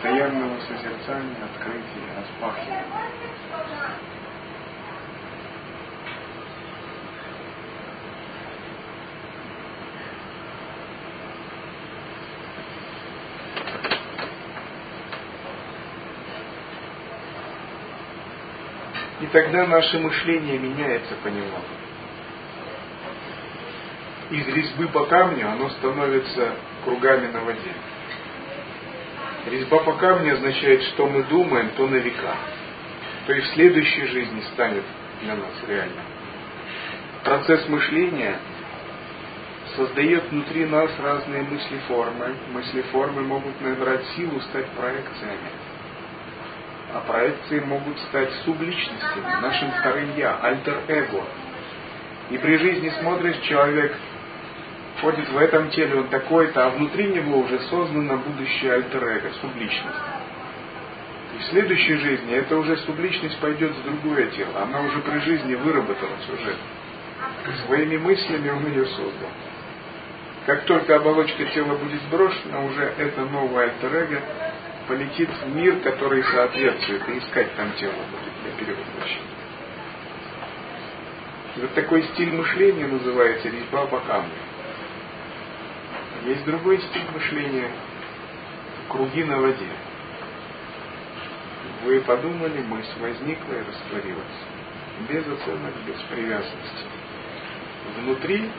постоянного 0.00 0.58
созерцания, 0.60 1.36
открытия, 1.44 2.16
распахивания. 2.16 2.84
И 19.20 19.26
тогда 19.26 19.66
наше 19.66 19.98
мышление 19.98 20.58
меняется 20.58 21.14
понемногу. 21.22 21.89
Из 24.30 24.46
резьбы 24.46 24.86
по 24.88 25.06
камню 25.06 25.50
оно 25.50 25.68
становится 25.70 26.52
кругами 26.84 27.26
на 27.32 27.40
воде. 27.40 27.72
Резьба 29.46 29.78
по 29.78 29.94
камню 29.94 30.34
означает, 30.34 30.82
что 30.84 31.08
мы 31.08 31.24
думаем, 31.24 31.70
то 31.76 31.88
на 31.88 31.96
века. 31.96 32.36
То 33.26 33.32
есть 33.32 33.48
в 33.48 33.54
следующей 33.54 34.06
жизни 34.06 34.40
станет 34.52 34.84
для 35.22 35.34
нас 35.34 35.52
реально. 35.66 36.02
Процесс 37.24 37.68
мышления 37.68 38.36
создает 39.74 40.30
внутри 40.30 40.64
нас 40.66 40.90
разные 41.00 41.42
мысли-формы. 41.42 42.36
Мысли-формы 42.52 43.22
могут 43.22 43.60
набрать 43.60 44.04
силу, 44.16 44.40
стать 44.42 44.66
проекциями. 44.68 45.50
А 46.94 47.00
проекции 47.00 47.60
могут 47.60 47.98
стать 48.00 48.32
субличностями, 48.44 49.42
нашим 49.42 49.72
вторым 49.72 50.16
я, 50.16 50.38
альтер-эго. 50.40 51.24
И 52.30 52.38
при 52.38 52.56
жизни 52.58 52.92
смотришь, 53.00 53.38
человек 53.42 53.96
ходит 55.00 55.28
в 55.28 55.36
этом 55.36 55.70
теле, 55.70 55.96
он 55.96 56.08
такой-то, 56.08 56.66
а 56.66 56.70
внутри 56.70 57.08
него 57.08 57.38
уже 57.38 57.58
создана 57.60 58.16
будущее 58.16 58.74
альтер-эго, 58.74 59.30
субличность. 59.40 59.98
И 61.36 61.42
в 61.42 61.44
следующей 61.46 61.94
жизни 61.94 62.34
эта 62.34 62.56
уже 62.56 62.76
субличность 62.78 63.38
пойдет 63.38 63.72
в 63.72 63.82
другое 63.84 64.26
тело. 64.28 64.62
Она 64.62 64.80
уже 64.82 64.98
при 65.00 65.18
жизни 65.20 65.54
выработала 65.54 66.16
сюжет. 66.26 66.56
Своими 67.66 67.96
мыслями 67.96 68.50
он 68.50 68.66
ее 68.66 68.84
создал. 68.86 69.30
Как 70.46 70.64
только 70.64 70.96
оболочка 70.96 71.44
тела 71.46 71.74
будет 71.74 72.00
сброшена, 72.02 72.60
уже 72.60 72.82
это 72.98 73.24
новое 73.26 73.70
альтер 73.70 74.22
полетит 74.88 75.28
в 75.28 75.54
мир, 75.54 75.76
который 75.80 76.22
соответствует, 76.24 77.08
и 77.08 77.18
искать 77.18 77.54
там 77.56 77.72
тело 77.78 77.92
будет 77.92 78.42
для 78.42 78.52
перевоплощения. 78.66 79.40
Вот 81.56 81.74
такой 81.74 82.02
стиль 82.14 82.32
мышления 82.32 82.86
называется 82.86 83.48
резьба 83.48 83.86
по 83.86 84.00
камню. 84.00 84.30
Есть 86.24 86.44
другой 86.44 86.78
стиль 86.82 87.10
мышления. 87.14 87.70
Круги 88.88 89.24
на 89.24 89.40
воде. 89.40 89.68
Вы 91.84 92.00
подумали, 92.00 92.60
мысль 92.62 93.00
возникла 93.00 93.54
и 93.54 93.64
растворилась. 93.64 94.24
Без 95.08 95.26
оценок, 95.26 95.74
без 95.86 95.96
привязанности. 96.10 96.86
Внутри 97.96 98.50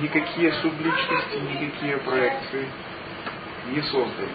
никакие 0.00 0.52
субличности, 0.54 1.36
никакие 1.36 1.98
проекции 1.98 2.68
не 3.66 3.82
созданы. 3.82 4.28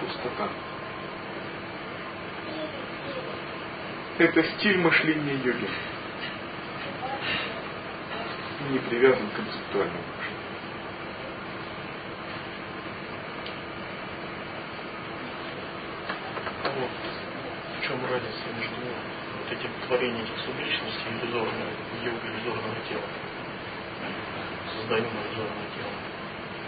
Пустота. 0.00 0.48
Это 4.18 4.42
стиль 4.42 4.78
мышления 4.78 5.34
йоги. 5.34 5.68
Не 8.70 8.78
привязан 8.80 9.26
к 9.28 9.36
концептуальному 9.36 10.19
чем 17.90 18.06
разница 18.06 18.46
между 18.56 18.86
вот 18.86 19.50
этим 19.50 19.70
творением 19.86 20.26
субличности 20.46 21.02
иллюзорного, 21.10 21.70
йога 22.04 22.28
иллюзорного 22.28 22.76
тела? 22.88 23.02
Создаем 24.76 25.06
иллюзорное 25.06 25.68
тело. 25.74 25.90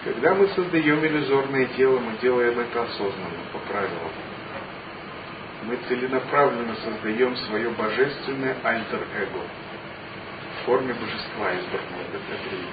Когда 0.05 0.35
мы 0.35 0.49
создаем 0.49 1.07
иллюзорное 1.07 1.67
тело, 1.77 2.01
мы 2.01 2.17
делаем 2.19 2.59
это 2.59 2.83
осознанно, 2.83 3.39
по 3.53 3.59
правилам. 3.61 4.11
Мы 5.63 5.79
целенаправленно 5.89 6.75
создаем 6.75 7.37
свое 7.37 7.71
божественное 7.71 8.57
альтер-эго. 8.65 9.47
в 10.59 10.65
форме 10.67 10.93
божества 10.93 11.55
избранного 11.55 12.05
Дататрии. 12.13 12.69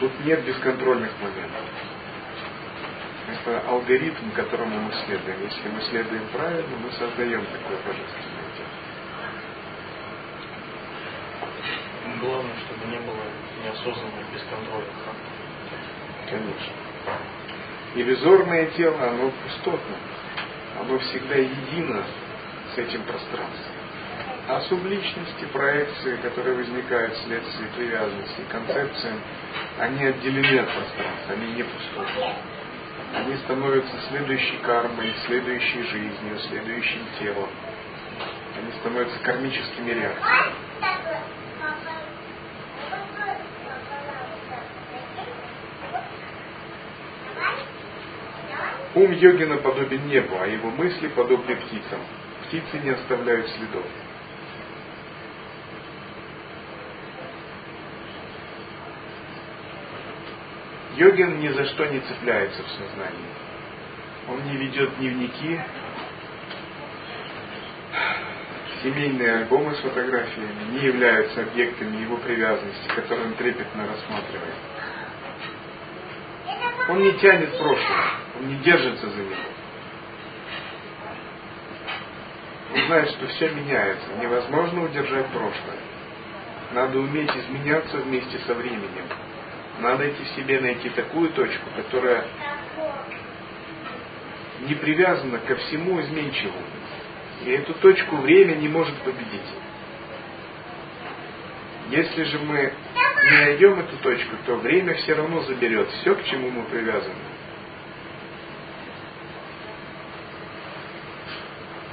Тут 0.00 0.24
нет 0.26 0.44
бесконтрольных 0.44 1.10
моментов. 1.22 1.95
Это 3.28 3.60
алгоритм, 3.68 4.30
которому 4.36 4.78
мы 4.78 4.92
следуем. 5.04 5.42
Если 5.42 5.68
мы 5.68 5.80
следуем 5.82 6.28
правильно, 6.32 6.76
мы 6.76 6.90
создаем 6.92 7.44
такое 7.46 7.78
божественное 7.78 8.46
тело. 8.56 8.70
Главное, 12.20 12.56
чтобы 12.64 12.86
не 12.92 12.98
было 12.98 13.24
неосознанных 13.64 14.32
бесконтрольных 14.32 14.96
актов. 15.08 16.30
Конечно. 16.30 16.72
Иллюзорное 17.96 18.66
тело, 18.76 19.08
оно 19.08 19.32
пустотно. 19.42 19.96
Оно 20.80 20.98
всегда 21.00 21.34
едино 21.34 22.04
с 22.74 22.78
этим 22.78 23.02
пространством. 23.02 23.74
А 24.48 24.60
субличности, 24.68 25.44
проекции, 25.52 26.16
которые 26.18 26.54
возникают 26.56 27.14
вследствие 27.14 27.68
привязанности 27.76 28.40
к 28.48 28.52
концепциям, 28.52 29.20
они 29.80 30.04
отделены 30.04 30.60
от 30.60 30.72
пространства, 30.72 31.32
они 31.32 31.52
не 31.54 31.64
пустотны. 31.64 32.55
Они 33.14 33.36
становятся 33.38 33.94
следующей 34.08 34.58
кармой, 34.58 35.14
следующей 35.26 35.82
жизнью, 35.82 36.38
следующим 36.48 37.00
телом. 37.18 37.48
Они 38.56 38.72
становятся 38.80 39.18
кармическими 39.20 39.90
реакциями. 39.90 40.54
Ум 48.94 49.12
йогина 49.12 49.58
подобен 49.58 50.06
небу, 50.08 50.36
а 50.40 50.46
его 50.46 50.70
мысли 50.70 51.08
подобны 51.08 51.54
птицам. 51.56 52.00
Птицы 52.46 52.78
не 52.82 52.90
оставляют 52.90 53.46
следов. 53.50 53.84
Йогин 60.96 61.40
ни 61.40 61.48
за 61.48 61.66
что 61.66 61.86
не 61.86 62.00
цепляется 62.00 62.62
в 62.62 62.68
сознании. 62.70 63.28
Он 64.28 64.42
не 64.44 64.56
ведет 64.56 64.96
дневники, 64.96 65.60
семейные 68.82 69.36
альбомы 69.36 69.74
с 69.74 69.78
фотографиями 69.78 70.70
не 70.70 70.86
являются 70.86 71.42
объектами 71.42 71.98
его 71.98 72.16
привязанности, 72.16 72.88
которые 72.94 73.26
он 73.26 73.34
трепетно 73.34 73.86
рассматривает. 73.86 74.54
Он 76.88 77.02
не 77.02 77.12
тянет 77.14 77.58
прошлое, 77.58 78.04
он 78.38 78.48
не 78.48 78.56
держится 78.56 79.08
за 79.10 79.22
него. 79.22 79.34
Он 82.74 82.86
знает, 82.86 83.10
что 83.10 83.26
все 83.26 83.50
меняется, 83.50 84.08
невозможно 84.18 84.84
удержать 84.84 85.26
прошлое. 85.26 85.78
Надо 86.72 86.98
уметь 86.98 87.30
изменяться 87.36 87.98
вместе 87.98 88.38
со 88.46 88.54
временем. 88.54 89.04
Надо 89.80 90.08
идти 90.08 90.22
в 90.24 90.28
себе 90.36 90.60
найти 90.60 90.88
такую 90.90 91.30
точку, 91.30 91.66
которая 91.76 92.24
не 94.60 94.74
привязана 94.74 95.38
ко 95.38 95.56
всему 95.56 96.00
изменчивому. 96.00 96.62
И 97.44 97.50
эту 97.50 97.74
точку 97.74 98.16
время 98.16 98.54
не 98.54 98.68
может 98.68 98.94
победить. 99.02 99.42
Если 101.90 102.24
же 102.24 102.38
мы 102.38 102.72
не 103.30 103.36
найдем 103.36 103.78
эту 103.78 103.96
точку, 103.98 104.36
то 104.46 104.56
время 104.56 104.94
все 104.94 105.14
равно 105.14 105.42
заберет 105.42 105.88
все, 106.00 106.14
к 106.14 106.24
чему 106.24 106.50
мы 106.50 106.62
привязаны. 106.64 107.14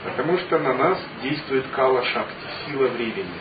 Потому 0.04 0.38
что 0.40 0.60
на 0.60 0.74
нас 0.74 1.00
действует 1.22 1.66
кала 1.76 2.04
шакти, 2.06 2.48
сила 2.66 2.88
времени. 2.88 3.40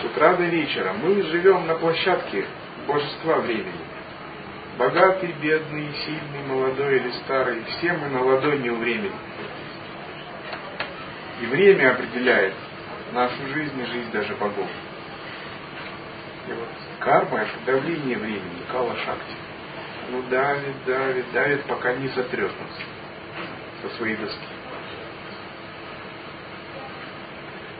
С 0.00 0.04
утра 0.04 0.34
до 0.34 0.44
вечера 0.44 0.92
мы 0.92 1.22
живем 1.22 1.66
на 1.66 1.74
площадке 1.74 2.46
божества 2.88 3.40
времени. 3.40 3.86
Богатый, 4.78 5.32
бедный, 5.40 5.92
сильный, 6.04 6.42
молодой 6.46 6.96
или 6.96 7.10
старый, 7.24 7.62
все 7.64 7.92
мы 7.92 8.08
на 8.08 8.22
ладони 8.22 8.68
у 8.70 8.76
времени. 8.76 9.12
И 11.42 11.46
время 11.46 11.92
определяет 11.92 12.54
нашу 13.12 13.46
жизнь 13.48 13.80
и 13.80 13.84
жизнь 13.84 14.10
даже 14.12 14.34
богов. 14.36 14.68
И 16.48 16.52
вот 16.52 16.68
карма 17.00 17.40
это 17.40 17.52
давление 17.66 18.16
времени, 18.16 18.64
кала 18.72 18.96
шакти. 18.96 19.36
Ну 20.10 20.22
давит, 20.30 20.84
давит, 20.86 21.30
давит, 21.32 21.64
пока 21.64 21.92
не 21.94 22.08
сотрет 22.08 22.50
нас 22.50 23.90
со 23.90 23.96
своей 23.96 24.16
доски. 24.16 24.48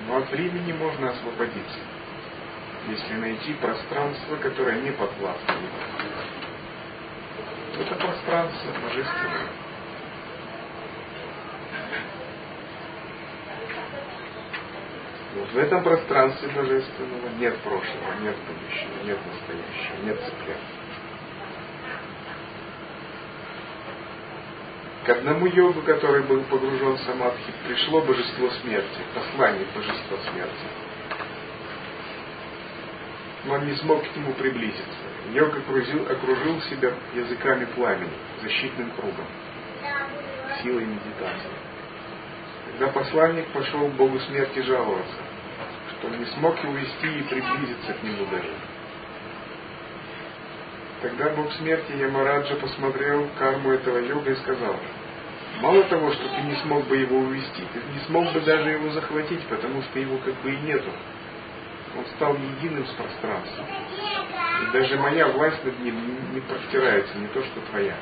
Но 0.07 0.19
от 0.19 0.31
времени 0.31 0.73
можно 0.73 1.11
освободиться 1.11 1.79
если 2.89 3.15
найти 3.15 3.53
пространство, 3.55 4.37
которое 4.37 4.81
не 4.81 4.91
подвластно 4.93 5.55
Это 7.79 7.95
пространство 7.95 8.73
божественное. 8.83 9.49
Вот 15.37 15.53
в 15.53 15.59
этом 15.59 15.85
пространстве 15.85 16.49
божественного 16.49 17.29
нет 17.39 17.57
прошлого, 17.59 18.15
нет 18.23 18.37
будущего, 18.39 19.05
нет 19.05 19.19
настоящего, 19.27 20.05
нет 20.05 20.21
цепляния. 20.21 20.63
К 25.05 25.11
одному 25.11 25.47
йогу, 25.47 25.83
который 25.83 26.23
был 26.23 26.43
погружен 26.45 26.97
в 26.97 27.01
самадхи, 27.03 27.53
пришло 27.67 28.01
божество 28.01 28.51
смерти, 28.63 29.01
послание 29.15 29.67
божества 29.75 30.19
смерти 30.33 30.88
но 33.45 33.59
не 33.59 33.75
смог 33.77 34.03
к 34.03 34.17
нему 34.17 34.33
приблизиться. 34.33 34.85
Йог 35.33 35.57
окружил, 35.57 36.07
окружил 36.11 36.61
себя 36.63 36.93
языками 37.15 37.67
пламени, 37.67 38.13
защитным 38.43 38.91
кругом, 38.93 39.27
силой 40.63 40.87
медитации. 40.87 41.51
Когда 42.67 42.89
посланник 42.89 43.47
пошел 43.49 43.89
к 43.89 43.93
Богу 43.95 44.19
смерти 44.21 44.61
жаловаться, 44.61 45.17
что 45.99 46.09
не 46.11 46.25
смог 46.27 46.63
его 46.63 46.73
вести 46.75 47.19
и 47.19 47.23
приблизиться 47.23 47.93
к 47.93 48.03
нему 48.03 48.27
даже. 48.31 48.55
Тогда 51.03 51.31
Бог 51.31 51.53
смерти 51.55 51.93
Ямараджа 51.93 52.57
посмотрел 52.57 53.29
карму 53.39 53.71
этого 53.71 53.99
йога 53.99 54.33
и 54.33 54.37
сказал, 54.37 54.75
мало 55.61 55.85
того, 55.85 56.11
что 56.13 56.29
ты 56.29 56.43
не 56.43 56.57
смог 56.57 56.87
бы 56.89 56.97
его 56.97 57.19
увести, 57.19 57.63
ты 57.73 57.81
не 57.93 58.01
смог 58.07 58.33
бы 58.33 58.41
даже 58.41 58.71
его 58.71 58.91
захватить, 58.91 59.45
потому 59.47 59.83
что 59.83 59.99
его 59.99 60.19
как 60.19 60.35
бы 60.43 60.51
и 60.51 60.57
нету 60.59 60.91
он 61.97 62.05
стал 62.17 62.35
единым 62.35 62.87
с 62.87 62.91
пространством. 62.91 63.67
И 64.63 64.73
даже 64.73 64.97
моя 64.99 65.29
власть 65.29 65.65
над 65.65 65.79
ним 65.81 66.35
не 66.35 66.41
простирается, 66.41 67.17
не 67.19 67.29
то 67.29 67.43
что 67.43 67.61
твоя. 67.71 67.95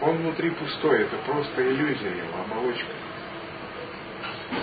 Он 0.00 0.16
внутри 0.18 0.50
пустой, 0.50 1.02
это 1.02 1.16
просто 1.18 1.62
иллюзия 1.62 2.10
его, 2.10 2.40
оболочка. 2.46 2.92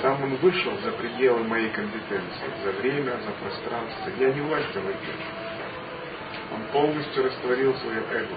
Сам 0.02 0.24
он 0.24 0.36
вышел 0.38 0.78
за 0.84 0.92
пределы 0.92 1.44
моей 1.44 1.70
компетенции, 1.70 2.48
за 2.64 2.72
время, 2.82 3.14
за 3.26 3.32
пространство. 3.32 4.12
Я 4.20 4.34
не 4.34 4.42
властен 4.42 4.82
этим. 4.88 5.16
Он 6.54 6.64
полностью 6.72 7.24
растворил 7.24 7.76
свое 7.76 8.04
эго. 8.12 8.36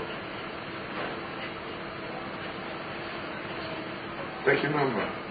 Так 4.45 4.65
и 4.65 4.69
нам. 4.69 5.24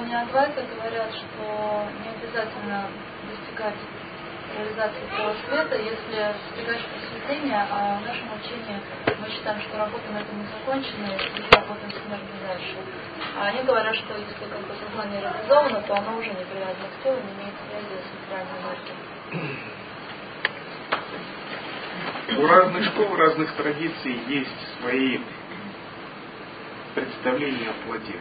Не 0.00 0.14
Адвайта 0.14 0.62
говорят, 0.62 1.12
что 1.14 1.86
не 2.02 2.10
обязательно 2.10 2.88
достигать 3.28 3.74
реализации 4.56 5.06
света, 5.46 5.76
если 5.76 6.34
достигаешь 6.56 6.84
просветления, 6.86 7.66
а 7.70 7.98
в 7.98 8.06
нашем 8.06 8.28
учении 8.34 8.80
мы 9.20 9.30
считаем, 9.30 9.60
что 9.62 9.78
работа 9.78 10.10
на 10.12 10.18
этом 10.18 10.38
не 10.38 10.46
закончена, 10.46 11.06
и 11.06 11.54
работаем 11.54 11.92
смертно 11.92 12.36
дальше. 12.46 12.76
А 13.38 13.46
они 13.46 13.62
говорят, 13.62 13.94
что 13.94 14.16
если 14.16 14.44
как 14.50 14.60
бы 14.66 14.74
сознание 14.74 15.20
реализовано, 15.20 15.80
то 15.82 15.94
оно 15.94 16.18
уже 16.18 16.28
не 16.28 16.44
привязано 16.44 16.88
к 16.88 17.02
телу, 17.02 17.16
не 17.16 17.32
имеет 17.34 17.54
связи 17.68 17.94
с 18.00 18.10
материальной 18.16 18.58
энергией. 18.60 18.98
У 22.38 22.46
разных 22.46 22.84
школ, 22.84 23.16
разных 23.16 23.52
традиций 23.54 24.20
есть 24.28 24.78
свои 24.80 25.18
представления 26.94 27.70
о 27.70 27.86
плоде. 27.86 28.16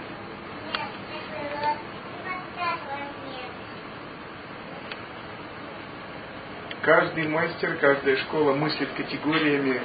Каждый 6.90 7.28
мастер, 7.28 7.76
каждая 7.76 8.18
школа 8.18 8.56
мыслит 8.56 8.90
категориями 8.98 9.80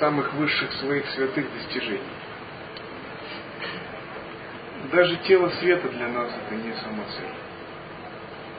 самых 0.00 0.34
высших 0.34 0.72
своих 0.72 1.08
святых 1.10 1.46
достижений. 1.54 2.00
Даже 4.90 5.14
тело 5.28 5.48
света 5.60 5.88
для 5.90 6.08
нас 6.08 6.28
это 6.44 6.56
не 6.56 6.72
самоцель. 6.72 7.34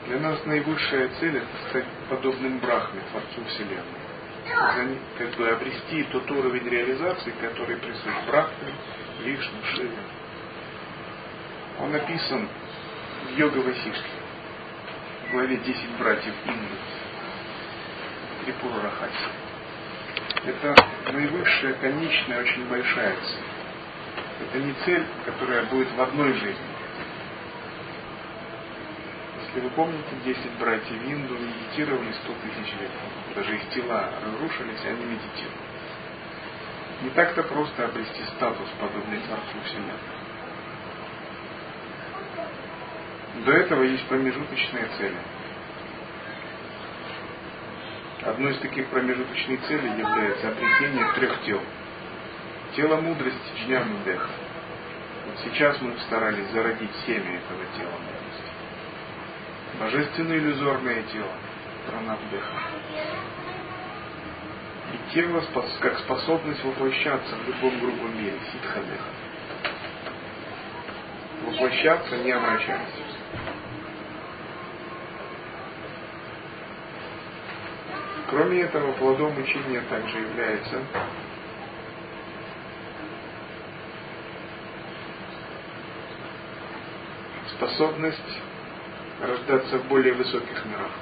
Для 0.06 0.20
нас 0.20 0.42
наивысшая 0.46 1.10
цель 1.20 1.36
это 1.36 1.68
стать 1.68 1.84
подобным 2.08 2.60
Брахме, 2.60 3.02
Творцу 3.10 3.44
Вселенной. 3.50 5.04
Как 5.18 5.28
бы 5.36 5.46
обрести 5.50 6.04
тот 6.04 6.30
уровень 6.30 6.66
реализации, 6.66 7.34
который 7.42 7.76
присущ 7.76 8.14
Брахме, 8.26 8.72
Вишну, 9.22 9.58
Шиве. 9.74 9.98
Он 11.78 11.92
написан 11.92 12.48
в 13.26 13.38
Йога 13.38 13.58
Васишке, 13.58 14.08
в 15.28 15.32
главе 15.32 15.58
10 15.58 15.98
братьев 15.98 16.34
Инды, 16.46 16.99
Трипура 18.44 18.82
Рахаси. 18.82 19.14
Это 20.44 20.74
наивысшая, 21.12 21.74
конечная, 21.74 22.42
очень 22.42 22.66
большая 22.68 23.14
цель. 23.14 23.44
Это 24.40 24.58
не 24.58 24.72
цель, 24.84 25.06
которая 25.26 25.64
будет 25.64 25.92
в 25.92 26.00
одной 26.00 26.32
жизни. 26.34 26.70
Если 29.46 29.60
вы 29.60 29.70
помните, 29.70 30.08
10 30.24 30.58
братьев 30.58 31.02
Инду 31.06 31.34
медитировали 31.34 32.12
100 32.12 32.32
тысяч 32.32 32.72
лет. 32.80 32.90
Даже 33.34 33.56
их 33.56 33.68
тела 33.70 34.10
разрушились, 34.24 34.84
они 34.86 35.04
медитируют. 35.04 35.70
Не 37.02 37.10
так-то 37.10 37.42
просто 37.42 37.84
обрести 37.84 38.22
статус, 38.36 38.68
подобный 38.78 39.18
Творцу 39.18 39.56
Вселенной. 39.64 39.94
До 43.44 43.52
этого 43.52 43.82
есть 43.82 44.06
промежуточные 44.06 44.88
цели. 44.98 45.16
Одной 48.22 48.52
из 48.52 48.58
таких 48.58 48.86
промежуточных 48.88 49.66
целей 49.66 49.98
является 49.98 50.48
обретение 50.48 51.10
трех 51.14 51.40
тел. 51.42 51.60
Тело 52.76 53.00
мудрости 53.00 53.38
Джняна 53.56 54.04
Деха. 54.04 54.28
Вот 55.26 55.36
сейчас 55.44 55.80
мы 55.80 55.94
старались 56.06 56.50
зародить 56.50 56.90
семя 57.06 57.36
этого 57.36 57.64
тела 57.78 57.92
мудрости. 57.92 58.50
Божественное 59.80 60.36
иллюзорное 60.36 61.02
тело 61.04 61.32
Пранабдеха. 61.86 62.56
И 64.92 65.14
тело 65.14 65.42
как 65.80 65.98
способность 66.00 66.62
воплощаться 66.62 67.36
в 67.36 67.48
любом 67.48 67.80
грубом 67.80 68.18
мире, 68.18 68.38
Ситхадеха. 68.52 69.04
Воплощаться, 71.46 72.18
не 72.18 72.32
омрачаясь. 72.32 72.88
Кроме 78.30 78.60
этого, 78.60 78.92
плодом 78.92 79.36
учения 79.38 79.82
также 79.90 80.18
является 80.18 80.78
способность 87.56 88.38
рождаться 89.20 89.78
в 89.78 89.88
более 89.88 90.14
высоких 90.14 90.64
мирах. 90.64 90.92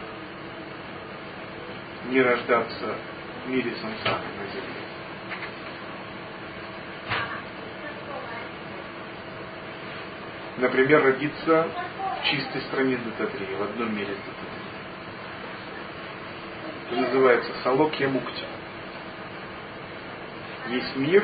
Не 2.06 2.22
рождаться 2.22 2.94
в 3.44 3.50
мире 3.50 3.74
сансары 3.76 4.24
на 4.24 4.46
земле. 4.50 4.88
Например, 10.56 11.02
родиться 11.04 11.68
в 12.22 12.24
чистой 12.24 12.62
стране 12.62 12.96
Дататрии, 12.96 13.54
в 13.54 13.62
одном 13.64 13.94
мире 13.94 14.14
Дататрии. 14.14 14.67
Называется 16.90 17.52
Салокья 17.62 18.08
Мукти. 18.08 18.44
Есть 20.70 20.96
мир, 20.96 21.22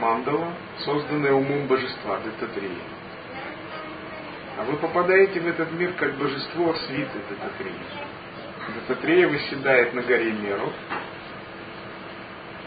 мандала, 0.00 0.54
созданная 0.78 1.34
умом 1.34 1.66
божества, 1.66 2.18
Дататрии. 2.20 2.78
А 4.58 4.64
вы 4.64 4.78
попадаете 4.78 5.40
в 5.40 5.46
этот 5.46 5.70
мир 5.72 5.92
как 5.92 6.14
божество 6.16 6.74
свиты 6.86 7.18
Дататрии. 7.28 7.74
Дататрея 8.88 9.28
выседает 9.28 9.92
на 9.92 10.00
горе 10.00 10.32
Меру, 10.32 10.72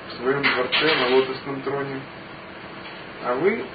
в 0.10 0.14
своем 0.22 0.44
дворце 0.44 0.96
на 0.96 1.16
лотосном 1.16 1.62
троне. 1.62 2.02
А 3.26 3.34
вы 3.34 3.66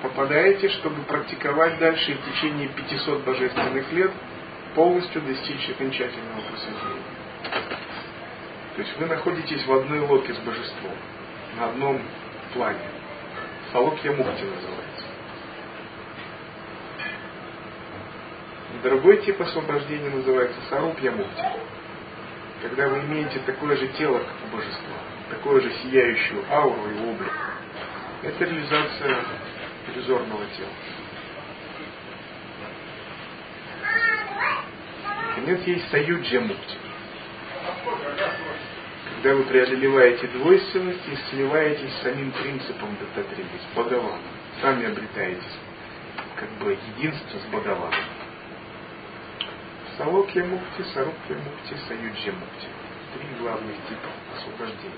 попадаете, 0.00 0.68
чтобы 0.68 1.02
практиковать 1.02 1.78
дальше 1.80 2.14
в 2.14 2.32
течение 2.32 2.68
500 2.68 3.24
божественных 3.24 3.92
лет 3.92 4.12
полностью 4.76 5.22
достичь 5.22 5.68
окончательного 5.70 6.40
просветления. 6.40 7.23
То 7.50 8.82
есть 8.82 8.96
вы 8.98 9.06
находитесь 9.06 9.64
в 9.66 9.72
одной 9.72 10.00
лодке 10.00 10.34
с 10.34 10.38
божеством, 10.38 10.92
на 11.56 11.66
одном 11.66 12.02
плане. 12.52 12.80
Салокья 13.72 14.10
Мухти 14.12 14.42
называется. 14.42 15.04
Другой 18.82 19.18
тип 19.18 19.40
освобождения 19.40 20.10
называется 20.10 20.58
Сарупья 20.68 21.12
Мухти. 21.12 21.44
Когда 22.62 22.88
вы 22.88 23.00
имеете 23.00 23.38
такое 23.40 23.76
же 23.76 23.86
тело, 23.88 24.18
как 24.18 24.34
у 24.44 24.56
божества, 24.56 24.96
такое 25.30 25.60
же 25.60 25.72
сияющую 25.82 26.44
ауру 26.50 26.90
и 26.90 27.10
облик. 27.10 27.32
Это 28.22 28.44
реализация 28.44 29.18
иллюзорного 29.88 30.44
тела. 30.56 30.68
Наконец 35.28 35.62
есть 35.66 35.90
Саюджа 35.90 36.40
Мукти 36.40 36.83
когда 39.24 39.38
вы 39.38 39.44
преодолеваете 39.44 40.26
двойственность 40.26 41.08
и 41.08 41.16
сливаетесь 41.30 41.90
с 41.94 42.02
самим 42.02 42.30
принципом 42.30 42.94
Дататрии, 43.00 43.46
с 43.58 43.72
Бхагаваном, 43.72 44.20
сами 44.60 44.84
обретаете 44.84 45.48
как 46.36 46.50
бы 46.58 46.76
единство 46.98 47.38
с 47.38 47.42
Бхагаваном. 47.46 48.04
Салокья 49.96 50.44
Мукти, 50.44 50.82
Сарукья 50.92 51.36
Мукти, 51.36 51.74
Саюджья 51.88 52.32
Мукти. 52.32 52.68
Три 53.14 53.26
главных 53.40 53.74
типа 53.88 54.08
освобождения. 54.36 54.92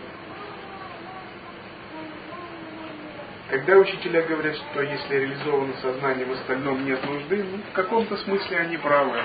Когда 3.49 3.77
учителя 3.77 4.22
говорят, 4.22 4.57
что 4.57 4.83
если 4.83 5.14
реализовано 5.14 5.74
сознание, 5.81 6.27
в 6.27 6.33
остальном 6.33 6.85
нет 6.85 7.01
нужды, 7.05 7.45
ну, 7.45 7.59
в 7.59 7.74
каком-то 7.74 8.16
смысле 8.16 8.59
они 8.59 8.77
правы. 8.77 9.22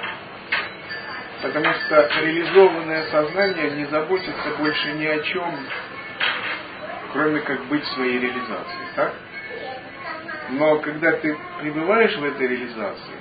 Потому 1.41 1.65
что 1.65 2.09
реализованное 2.21 3.03
сознание 3.09 3.71
не 3.71 3.85
заботится 3.85 4.49
больше 4.59 4.93
ни 4.93 5.05
о 5.05 5.19
чем, 5.23 5.55
кроме 7.13 7.39
как 7.41 7.65
быть 7.65 7.83
своей 7.85 8.19
реализации. 8.19 8.87
Так? 8.95 9.13
Но 10.51 10.77
когда 10.79 11.13
ты 11.13 11.35
пребываешь 11.59 12.15
в 12.15 12.23
этой 12.23 12.47
реализации, 12.47 13.15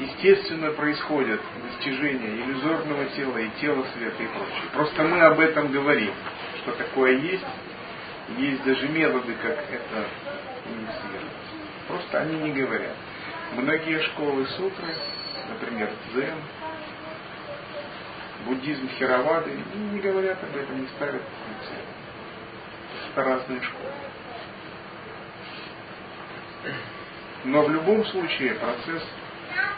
естественно 0.00 0.72
происходят 0.72 1.40
достижения 1.70 2.42
иллюзорного 2.42 3.06
тела 3.16 3.38
и 3.38 3.48
тела 3.60 3.84
света 3.94 4.22
и 4.22 4.26
прочее. 4.26 4.70
Просто 4.74 5.02
мы 5.04 5.20
об 5.22 5.40
этом 5.40 5.72
говорим, 5.72 6.12
что 6.62 6.72
такое 6.72 7.18
есть. 7.18 7.46
Есть 8.38 8.64
даже 8.64 8.88
методы, 8.88 9.34
как 9.42 9.52
это 9.52 10.06
инициировать. 10.66 11.32
Просто 11.88 12.20
они 12.20 12.36
не 12.36 12.52
говорят. 12.52 12.94
Многие 13.56 14.00
школы 14.00 14.46
сутры, 14.46 14.94
например, 15.50 15.90
дзен, 16.12 16.34
буддизм 18.46 18.88
Херавады, 18.98 19.50
не 19.74 20.00
говорят 20.00 20.42
об 20.42 20.56
этом, 20.56 20.80
не 20.80 20.88
ставят 20.88 21.22
цель. 21.68 21.78
Это 23.10 23.24
разные 23.24 23.60
школы. 23.62 23.92
Но 27.44 27.62
в 27.62 27.70
любом 27.70 28.04
случае 28.06 28.54
процесс 28.54 29.02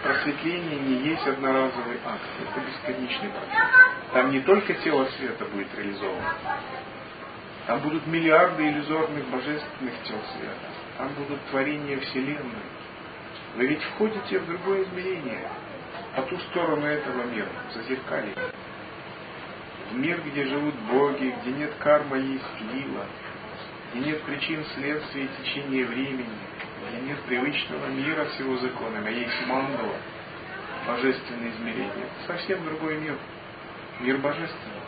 просветления 0.02 0.78
не 0.78 1.08
есть 1.08 1.26
одноразовый 1.26 1.98
акт, 2.04 2.22
это 2.42 2.60
бесконечный 2.60 3.30
процесс. 3.30 3.68
Там 4.12 4.30
не 4.30 4.40
только 4.40 4.74
тело 4.74 5.06
света 5.16 5.46
будет 5.46 5.74
реализовано, 5.74 6.34
там 7.66 7.80
будут 7.80 8.06
миллиарды 8.06 8.68
иллюзорных 8.68 9.26
божественных 9.28 9.94
тел 10.04 10.18
света, 10.36 10.68
там 10.98 11.08
будут 11.14 11.40
творения 11.46 11.98
Вселенной. 11.98 12.66
Вы 13.56 13.66
ведь 13.66 13.82
входите 13.82 14.38
в 14.40 14.46
другое 14.46 14.82
измерение, 14.82 15.48
по 16.14 16.22
ту 16.22 16.38
сторону 16.38 16.86
этого 16.86 17.24
мира, 17.24 17.48
в 17.70 17.74
зазеркалье. 17.74 18.34
В 19.90 19.96
мир, 19.96 20.20
где 20.26 20.44
живут 20.46 20.74
боги, 20.90 21.34
где 21.42 21.52
нет 21.52 21.74
карма, 21.78 22.16
есть 22.16 22.60
лила, 22.72 23.06
где 23.92 24.06
нет 24.06 24.22
причин, 24.22 24.64
следствий 24.74 25.24
и 25.24 25.42
течения 25.42 25.84
времени, 25.86 26.26
где 26.88 27.00
нет 27.02 27.20
привычного 27.22 27.86
мира 27.88 28.26
с 28.36 28.40
его 28.40 28.56
законами, 28.58 29.08
а 29.08 29.10
есть 29.10 29.46
мандала, 29.46 29.96
божественное 30.86 31.50
измерение. 31.50 31.90
Это 31.90 32.38
совсем 32.38 32.64
другой 32.64 32.98
мир, 32.98 33.16
мир 34.00 34.18
божественного. 34.18 34.84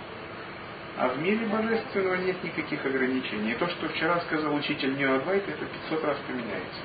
А 0.99 1.09
в 1.09 1.19
мире 1.21 1.45
божественного 1.47 2.15
нет 2.15 2.43
никаких 2.43 2.85
ограничений. 2.87 3.53
И 3.53 3.57
то, 3.57 3.69
что 3.69 3.89
вчера 3.89 4.19
сказал 4.21 4.55
учитель 4.55 4.97
Ньюадвайта, 4.97 5.51
это 5.51 5.67
500 5.91 6.05
раз 6.05 6.17
поменяется. 6.27 6.81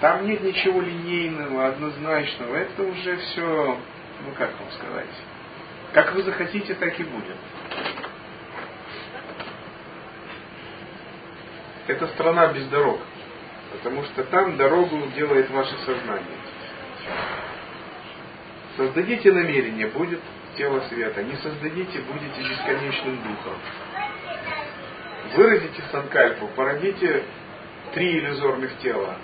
Там 0.00 0.26
нет 0.26 0.42
ничего 0.42 0.80
линейного, 0.80 1.68
однозначного. 1.68 2.56
Это 2.56 2.82
уже 2.82 3.16
все, 3.18 3.78
ну 4.24 4.32
как 4.36 4.50
вам 4.58 4.70
сказать, 4.72 5.06
Как 5.92 6.14
вы 6.14 6.22
захотите, 6.22 6.74
так 6.74 6.98
и 6.98 7.04
будет. 7.04 7.36
Это 11.86 12.06
страна 12.08 12.46
без 12.48 12.66
дорог, 12.68 13.00
потому 13.72 14.04
что 14.04 14.24
там 14.24 14.56
дорогу 14.56 15.02
делает 15.14 15.50
ваше 15.50 15.76
сознание. 15.84 16.38
Создадите 18.76 19.32
намерение, 19.32 19.88
будет 19.88 20.20
тело 20.56 20.80
света. 20.88 21.22
Не 21.22 21.36
создадите, 21.36 21.98
будете 22.00 22.48
бесконечным 22.48 23.16
духом. 23.16 23.58
Выразите 25.34 25.82
санкальпу, 25.92 26.48
породите 26.56 27.24
три 27.92 28.18
иллюзорных 28.18 28.78
тела. 28.78 29.16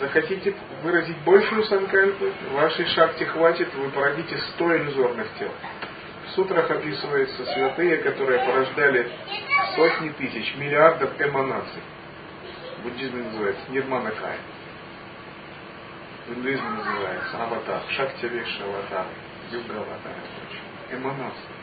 Захотите 0.00 0.54
выразить 0.82 1.18
большую 1.18 1.64
санкальпу, 1.64 2.26
вашей 2.52 2.86
шахте 2.86 3.26
хватит, 3.26 3.72
вы 3.74 3.90
породите 3.90 4.38
сто 4.38 4.76
иллюзорных 4.76 5.26
тел. 5.38 5.50
В 6.26 6.30
сутрах 6.32 6.70
описываются 6.70 7.44
святые, 7.44 7.96
которые 7.98 8.38
порождали 8.44 9.10
сотни 9.74 10.10
тысяч, 10.10 10.54
миллиардов 10.56 11.20
эманаций. 11.20 11.82
В 12.78 12.82
буддизме 12.82 13.24
называется 13.24 13.62
нирманакая. 13.70 14.38
В 16.28 16.34
индуизме 16.34 16.68
называется 16.68 17.42
аватар, 17.42 17.82
шактивеша 17.90 18.64
аватар, 18.64 19.06
юга 19.50 19.74
аватар 19.80 20.12
Эманации. 20.90 21.58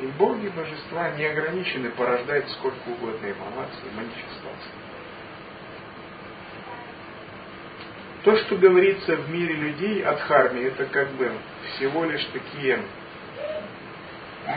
И 0.00 0.06
боги, 0.18 0.48
божества 0.48 1.10
не 1.10 1.24
ограничены 1.24 1.90
порождать 1.90 2.48
сколько 2.50 2.88
угодно 2.88 3.26
эманаций, 3.26 3.90
манифестаций. 3.96 4.77
То, 8.28 8.36
что 8.36 8.56
говорится 8.56 9.16
в 9.16 9.30
мире 9.30 9.54
людей 9.54 10.04
от 10.04 10.20
Харми, 10.20 10.60
это 10.60 10.84
как 10.84 11.08
бы 11.12 11.32
всего 11.70 12.04
лишь 12.04 12.22
такие 12.26 12.78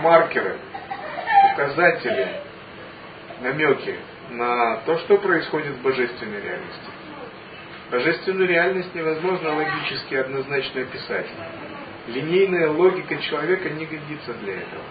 маркеры, 0.01 0.57
указатели, 1.53 2.27
намеки 3.39 3.95
на 4.31 4.75
то, 4.85 4.97
что 4.97 5.17
происходит 5.19 5.75
в 5.75 5.83
божественной 5.83 6.41
реальности. 6.41 6.91
Божественную 7.89 8.49
реальность 8.49 8.93
невозможно 8.93 9.55
логически 9.55 10.15
однозначно 10.15 10.81
описать. 10.81 11.27
Линейная 12.07 12.71
логика 12.71 13.15
человека 13.21 13.69
не 13.69 13.85
годится 13.85 14.33
для 14.33 14.55
этого. 14.55 14.83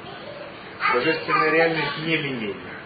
Божественная 0.94 1.50
реальность 1.50 1.98
не 2.06 2.16
линейна. 2.16 2.79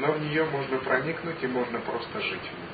Но 0.00 0.12
в 0.12 0.20
нее 0.20 0.46
можно 0.46 0.78
проникнуть 0.78 1.42
и 1.42 1.46
можно 1.46 1.78
просто 1.80 2.20
жить 2.22 2.40
в 2.40 2.42
ней. 2.42 2.70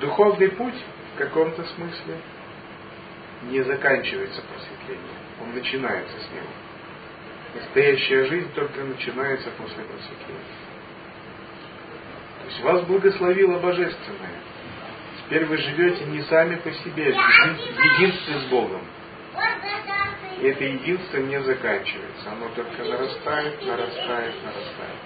Духовный 0.00 0.48
путь 0.50 0.74
в 1.14 1.18
каком-то 1.18 1.64
смысле 1.64 2.18
не 3.48 3.62
заканчивается 3.62 4.42
просветлением, 4.42 5.18
он 5.42 5.54
начинается 5.54 6.16
с 6.16 6.30
него. 6.30 6.52
Настоящая 7.56 8.26
жизнь 8.26 8.52
только 8.54 8.80
начинается 8.84 9.50
после 9.58 9.82
просветления. 9.82 10.40
То 12.42 12.46
есть 12.46 12.60
вас 12.60 12.82
благословило 12.84 13.58
Божественное. 13.58 14.53
Теперь 15.24 15.46
вы 15.46 15.56
живете 15.56 16.04
не 16.04 16.22
сами 16.24 16.56
по 16.56 16.70
себе, 16.70 17.12
в 17.12 17.84
единстве 17.84 18.40
с 18.40 18.44
Богом. 18.44 18.82
И 20.40 20.46
это 20.46 20.64
единство 20.64 21.16
не 21.18 21.40
заканчивается. 21.42 22.30
Оно 22.30 22.48
только 22.54 22.84
нарастает, 22.84 23.62
нарастает, 23.64 24.34
нарастает. 24.44 24.98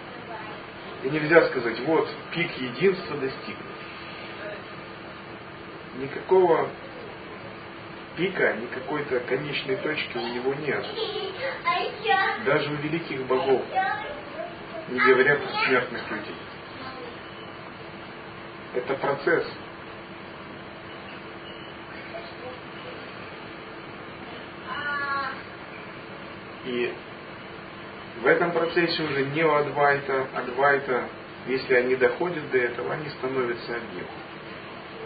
И 1.05 1.11
нельзя 1.11 1.47
сказать, 1.49 1.79
вот, 1.81 2.09
пик 2.33 2.51
единства 2.59 3.17
достигнут. 3.19 3.67
Никакого 5.99 6.69
пика, 8.17 8.55
ни 8.55 8.67
какой-то 8.67 9.21
конечной 9.21 9.77
точки 9.77 10.17
у 10.17 10.29
него 10.29 10.55
нет. 10.55 10.85
Даже 12.45 12.71
у 12.71 12.75
великих 12.75 13.25
богов, 13.27 13.63
не 14.89 14.99
говоря 14.99 15.37
про 15.37 15.65
смертных 15.65 16.11
людей. 16.11 16.37
Это 18.75 18.95
процесс. 18.95 19.47
И 26.67 26.93
в 28.23 28.27
этом 28.27 28.53
процессе 28.53 29.03
уже 29.03 29.27
не 29.27 29.45
у 29.45 29.55
Адвайта, 29.55 30.27
Адвайта, 30.35 31.09
если 31.47 31.75
они 31.75 31.97
доходят 31.97 32.51
до 32.51 32.59
этого, 32.59 32.93
они 32.95 33.09
становятся 33.11 33.77
одним 33.77 34.07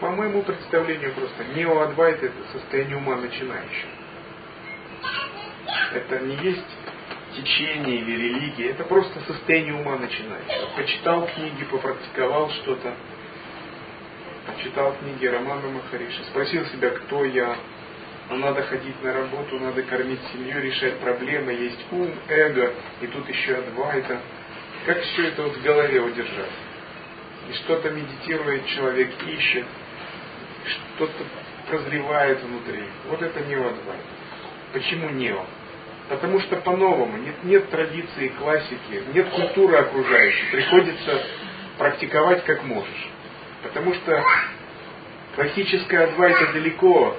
по 0.02 0.10
моему 0.10 0.42
представлению 0.42 1.12
просто 1.12 1.44
неоадвайт 1.54 2.20
это 2.24 2.34
состояние 2.52 2.96
ума 2.96 3.14
начинающего. 3.14 3.90
Это 5.94 6.18
не 6.18 6.34
есть 6.38 6.66
течение 7.36 7.98
или 7.98 8.10
религия, 8.10 8.70
это 8.70 8.82
просто 8.82 9.20
состояние 9.20 9.74
ума 9.74 9.96
начинающего. 9.98 10.70
Почитал 10.76 11.28
книги, 11.28 11.62
попрактиковал 11.70 12.50
что-то, 12.50 12.96
почитал 14.48 14.96
книги 14.98 15.24
Романа 15.24 15.68
Махариши, 15.68 16.24
спросил 16.24 16.66
себя, 16.66 16.90
кто 16.90 17.24
я, 17.24 17.56
но 18.32 18.38
надо 18.38 18.62
ходить 18.62 19.02
на 19.02 19.12
работу, 19.12 19.58
надо 19.60 19.82
кормить 19.82 20.20
семью, 20.32 20.58
решать 20.62 20.98
проблемы, 21.00 21.52
есть 21.52 21.84
ум, 21.90 22.10
эго, 22.28 22.72
и 23.02 23.06
тут 23.08 23.28
еще 23.28 23.56
адвайта. 23.56 24.20
Как 24.86 25.02
все 25.02 25.28
это 25.28 25.42
вот 25.42 25.54
в 25.54 25.62
голове 25.62 26.00
удержать? 26.00 26.50
И 27.50 27.52
что-то 27.52 27.90
медитирует 27.90 28.66
человек, 28.68 29.10
ищет, 29.26 29.66
что-то 30.64 31.24
прозревает 31.68 32.42
внутри. 32.42 32.84
Вот 33.10 33.20
это 33.20 33.40
неоадвайта. 33.40 34.02
Почему 34.72 35.10
нео? 35.10 35.44
Потому 36.08 36.40
что 36.40 36.56
по-новому, 36.56 37.18
нет, 37.18 37.44
нет 37.44 37.70
традиции, 37.70 38.28
классики, 38.28 39.02
нет 39.12 39.28
культуры 39.28 39.76
окружающей. 39.76 40.50
Приходится 40.52 41.22
практиковать 41.76 42.44
как 42.44 42.62
можешь. 42.64 43.08
Потому 43.62 43.92
что 43.92 44.24
классическая 45.34 46.04
адвайта 46.04 46.52
далеко, 46.52 47.16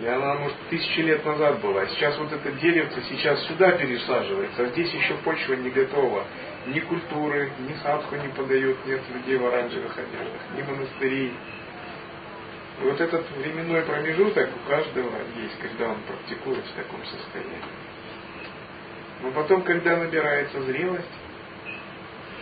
и 0.00 0.06
она, 0.06 0.34
может, 0.34 0.56
тысячи 0.70 1.00
лет 1.00 1.24
назад 1.24 1.60
была. 1.60 1.86
Сейчас 1.86 2.18
вот 2.18 2.32
это 2.32 2.50
деревце 2.52 3.00
сейчас 3.08 3.40
сюда 3.46 3.72
пересаживается, 3.72 4.64
а 4.64 4.66
здесь 4.66 4.92
еще 4.92 5.14
почва 5.18 5.54
не 5.54 5.70
готова. 5.70 6.24
Ни 6.66 6.80
культуры, 6.80 7.50
ни 7.60 7.74
садху 7.82 8.16
не 8.16 8.28
подают, 8.28 8.84
нет 8.86 9.00
людей 9.14 9.36
в 9.36 9.46
оранжевых 9.46 9.96
одеждах, 9.96 10.40
ни 10.56 10.62
монастырей, 10.62 11.32
и 12.80 12.84
вот 12.84 13.00
этот 13.00 13.30
временной 13.36 13.82
промежуток 13.82 14.50
у 14.56 14.68
каждого 14.68 15.10
есть, 15.36 15.58
когда 15.60 15.90
он 15.90 16.00
практикует 16.02 16.64
в 16.64 16.72
таком 16.72 17.04
состоянии. 17.04 17.62
Но 19.22 19.30
потом, 19.30 19.62
когда 19.62 19.96
набирается 19.96 20.60
зрелость, 20.62 21.06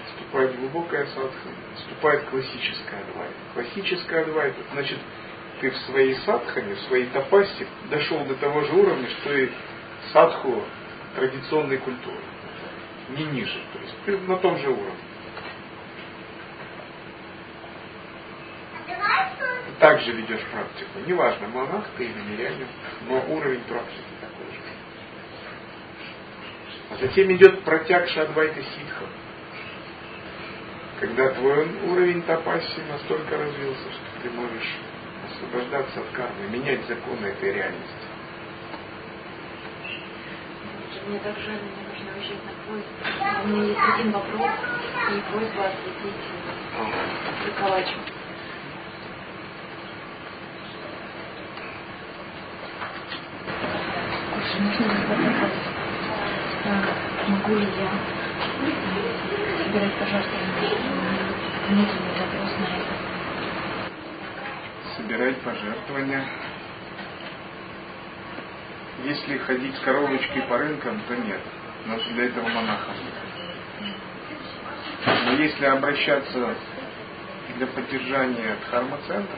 вступает 0.07 0.59
глубокая 0.59 1.07
садха, 1.07 1.48
вступает 1.76 2.24
классическая 2.30 3.00
адвайта. 3.00 3.34
Классическая 3.55 4.22
адвайта, 4.22 4.57
значит, 4.72 4.98
ты 5.62 5.70
в 5.70 5.76
своей 5.78 6.16
садхане, 6.26 6.74
в 6.74 6.80
своей 6.80 7.06
тапасе 7.06 7.66
дошел 7.88 8.24
до 8.24 8.34
того 8.34 8.62
же 8.62 8.72
уровня, 8.72 9.08
что 9.20 9.32
и 9.32 9.48
садху 10.12 10.64
традиционной 11.14 11.78
культуры. 11.78 12.18
Не 13.10 13.24
ниже. 13.26 13.60
То 13.72 13.78
есть 13.78 13.94
ты 14.04 14.18
на 14.18 14.36
том 14.38 14.58
же 14.58 14.68
уровне. 14.68 14.96
также 19.78 20.12
ведешь 20.12 20.44
практику. 20.52 21.00
Неважно, 21.08 21.48
монах 21.48 21.84
ты 21.96 22.04
или 22.04 22.20
мирянин, 22.30 22.68
но 23.08 23.16
уровень 23.34 23.62
практики 23.62 24.04
такой 24.20 24.46
же. 24.46 24.60
А 26.90 26.96
затем 27.00 27.32
идет 27.32 27.64
протяг 27.64 28.08
Шадвайта 28.08 28.62
Ситха. 28.62 29.06
Когда 31.00 31.30
твой 31.30 31.66
уровень 31.90 32.22
тапаси 32.22 32.80
настолько 32.88 33.36
развился, 33.36 33.90
что 33.90 34.22
ты 34.22 34.30
можешь 34.30 34.78
освобождаться 35.33 36.01
от 36.01 36.09
кармы, 36.12 36.49
менять 36.51 36.87
законы 36.87 37.26
этой 37.26 37.53
реальности. 37.53 38.07
Мне 41.09 41.18
так 41.18 41.37
жаль, 41.39 41.59
мне 41.59 41.83
нужно 41.91 42.12
уезжать 42.16 42.45
на 42.45 42.53
поезд. 42.68 42.87
У 43.45 43.49
меня 43.49 43.64
есть 43.64 43.80
один 43.95 44.12
вопрос 44.12 44.51
и 45.11 45.33
просьба 45.33 45.66
осветить 45.66 46.14
Николаевичу. 47.47 47.99
можно 54.62 54.85
попробовать, 54.85 55.53
могу 57.28 57.55
ли 57.57 57.66
я 57.66 57.91
собирать 59.64 59.95
пожертвования? 59.99 60.70
Внутренний 61.68 62.14
вопрос 62.20 62.51
на 62.61 62.66
это. 62.76 63.12
Собирать 65.12 65.36
пожертвования. 65.42 66.24
Если 69.04 69.36
ходить 69.36 69.76
с 69.76 69.80
коробочкой 69.80 70.40
по 70.48 70.56
рынкам, 70.56 71.02
то 71.06 71.14
нет. 71.14 71.40
Надо 71.84 72.02
для 72.14 72.24
этого 72.28 72.48
монахом. 72.48 72.94
Но 75.26 75.32
если 75.32 75.66
обращаться 75.66 76.54
для 77.58 77.66
поддержания 77.66 78.56
дхарма-центра, 78.66 79.36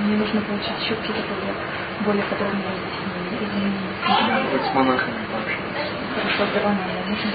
мне 0.00 0.16
нужно 0.18 0.42
получить 0.42 0.78
еще 0.84 0.94
какие-то 0.96 1.22
более, 1.22 1.54
более 2.04 2.24
подробные 2.24 2.64
разъяснения. 3.30 3.80
Вот 4.52 4.60
с 4.60 4.74
монахами 4.74 5.24
пообщаться. 5.32 5.64
Хорошо, 6.16 6.44
давай 6.52 6.74
нам 6.74 7.08
нужно. 7.08 7.30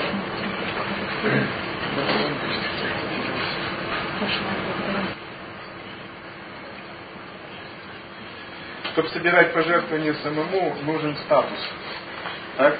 Чтобы 8.92 9.10
собирать 9.10 9.54
пожертвования 9.54 10.14
самому, 10.24 10.76
нужен 10.84 11.16
статус. 11.18 11.60
Так? 12.58 12.80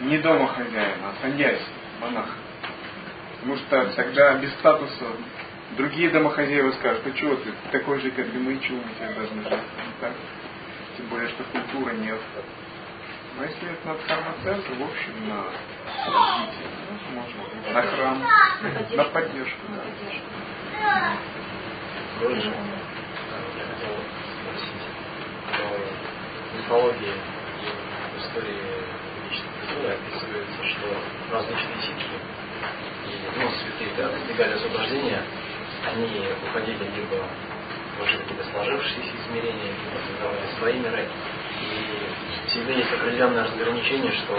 Не 0.00 0.18
дома 0.18 0.48
хозяина, 0.48 1.10
а 1.10 1.14
саньяси, 1.22 1.62
монах. 2.00 2.28
Потому 3.36 3.56
что 3.56 3.86
тогда 3.96 4.34
без 4.34 4.52
статуса 4.54 5.06
другие 5.76 6.10
домохозяева 6.10 6.72
скажут, 6.72 7.06
а 7.06 7.10
чего 7.12 7.36
ты 7.36 7.52
такой 7.72 8.00
же, 8.00 8.10
как 8.10 8.26
и 8.26 8.38
мы, 8.38 8.58
чего 8.58 8.76
мы 8.76 8.94
тебя 8.94 9.14
должны 9.14 9.42
жертвовать? 9.42 9.64
Так? 10.00 10.12
Тем 10.96 11.06
более, 11.06 11.28
что 11.28 11.44
культура 11.44 11.92
нет. 11.92 12.20
Но 13.40 13.46
если 13.46 13.72
это 13.72 13.88
на 13.88 13.94
дхарма-центр, 13.94 14.68
в 14.74 14.82
общем, 14.82 15.28
на 15.30 15.44
развитие, 16.12 16.68
ну, 16.90 17.20
можно 17.20 17.72
на 17.72 17.82
храм, 17.82 18.22
на 18.90 19.04
поддержку. 19.04 19.60
Да. 19.70 21.16
Больше, 22.20 22.48
я 22.48 23.64
хотел 23.64 23.96
спросить, 24.36 24.84
в 26.52 26.58
мифологии 26.58 27.14
и 27.14 28.18
в 28.18 28.20
истории 28.20 28.60
личной 29.24 29.48
культуры 29.58 29.88
описывается, 29.94 30.60
что 30.62 30.86
различные 31.32 31.80
ситхи 31.80 32.20
и 33.06 33.40
ну, 33.40 33.48
святые, 33.52 33.88
когда 33.96 34.18
достигали 34.18 34.52
освобождения, 34.52 35.22
они 35.86 36.28
уходили 36.46 36.84
либо 36.94 37.24
в 37.96 38.18
какие-то 38.18 38.44
сложившиеся 38.52 39.16
измерения, 39.24 39.72
либо 39.72 39.98
создавали 40.06 40.46
свои 40.58 40.78
миры. 40.78 41.08
И 41.60 42.48
всегда 42.48 42.72
есть 42.72 42.92
определенное 42.92 43.44
разграничение, 43.44 44.12
что 44.12 44.38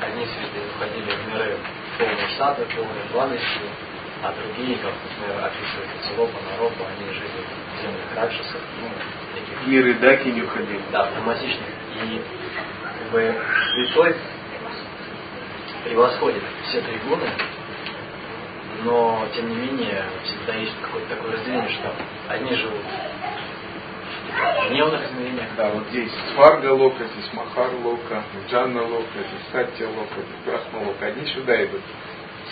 одни 0.00 0.26
святые 0.26 0.66
уходили 0.74 1.10
в 1.10 1.32
миры 1.32 1.56
полные 1.98 2.28
сады, 2.36 2.64
полные 2.74 3.04
благости, 3.12 3.60
а 4.22 4.32
другие, 4.32 4.76
как, 4.78 4.92
например, 5.04 5.44
описывает 5.44 5.88
Ацелопа, 6.00 6.38
Наропа, 6.50 6.84
они 6.96 7.12
жили 7.12 7.28
в 7.28 7.82
землях 7.82 8.16
Ракшасов, 8.16 8.60
ну, 8.80 8.88
таких... 9.34 9.66
Миры 9.66 9.94
Даки 9.94 10.28
не 10.28 10.42
уходили. 10.42 10.80
Да, 10.90 11.10
драматичных. 11.10 11.68
И 11.94 12.22
как 12.82 13.10
бы 13.10 13.34
святой 13.74 14.16
превосходит 15.84 16.42
все 16.68 16.80
три 16.80 16.98
гуны, 17.08 17.28
но 18.84 19.26
тем 19.34 19.48
не 19.48 19.56
менее 19.56 20.04
всегда 20.24 20.54
есть 20.54 20.74
какое-то 20.82 21.14
такое 21.14 21.32
разделение, 21.32 21.70
что 21.70 21.92
одни 22.28 22.54
живут 22.54 22.82
гневных 24.68 25.04
измерениях. 25.06 25.48
Да, 25.56 25.70
вот 25.70 25.84
здесь 25.88 26.10
Сварга 26.34 26.72
Лока, 26.72 27.04
здесь 27.04 27.32
Махар 27.32 27.70
Лока, 27.82 28.22
Джанна 28.48 28.82
Лока, 28.82 29.06
здесь 29.14 29.46
Сатья 29.52 29.88
Лока, 29.88 30.14
здесь 30.14 30.44
Брахма 30.44 30.86
Лока. 30.86 31.06
Одни 31.06 31.26
сюда 31.32 31.64
идут. 31.64 31.82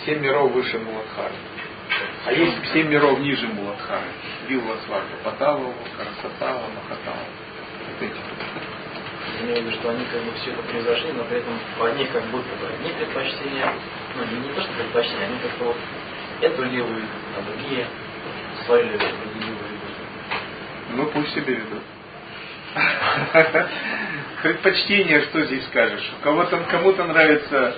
Семь 0.05 0.19
миров 0.19 0.51
выше 0.51 0.77
Муладхары. 0.79 1.33
А 2.25 2.33
есть 2.33 2.73
семь 2.73 2.87
миров 2.87 3.19
ниже 3.19 3.47
Муладхары. 3.47 4.07
Вилла 4.47 4.77
Сварга, 4.85 5.15
Патава 5.23 5.59
Лока, 5.59 5.99
Расатава, 5.99 6.63
Махатава. 6.75 7.25
Вот 7.87 8.01
эти. 8.01 8.15
Я 9.41 9.45
имею 9.45 9.63
в 9.63 9.65
виду, 9.65 9.77
что 9.79 9.89
они 9.89 10.05
как 10.05 10.21
бы 10.23 10.31
все 10.39 10.51
это 10.51 10.61
произошли, 10.63 11.11
но 11.13 11.23
при 11.25 11.37
этом 11.39 11.53
у 11.79 11.83
одних 11.83 12.11
как 12.11 12.23
будто 12.25 12.55
бы 12.55 12.67
одни 12.67 12.89
предпочтения, 12.93 13.73
ну 14.15 14.23
не, 14.25 14.47
не 14.47 14.53
то, 14.53 14.61
что 14.61 14.71
предпочтения, 14.73 15.25
они 15.25 15.39
как-то 15.39 15.65
вот 15.65 15.77
эту 16.41 16.63
левую, 16.63 17.03
а 17.37 17.41
другие 17.41 17.87
левую, 18.67 18.99
другие 18.99 19.54
Ну 20.91 21.05
пусть 21.07 21.33
себе 21.33 21.55
ведут. 21.55 21.83
Предпочтение, 24.43 25.21
что 25.23 25.45
здесь 25.45 25.65
скажешь? 25.65 26.11
Кому-то 26.21 27.03
нравятся 27.05 27.77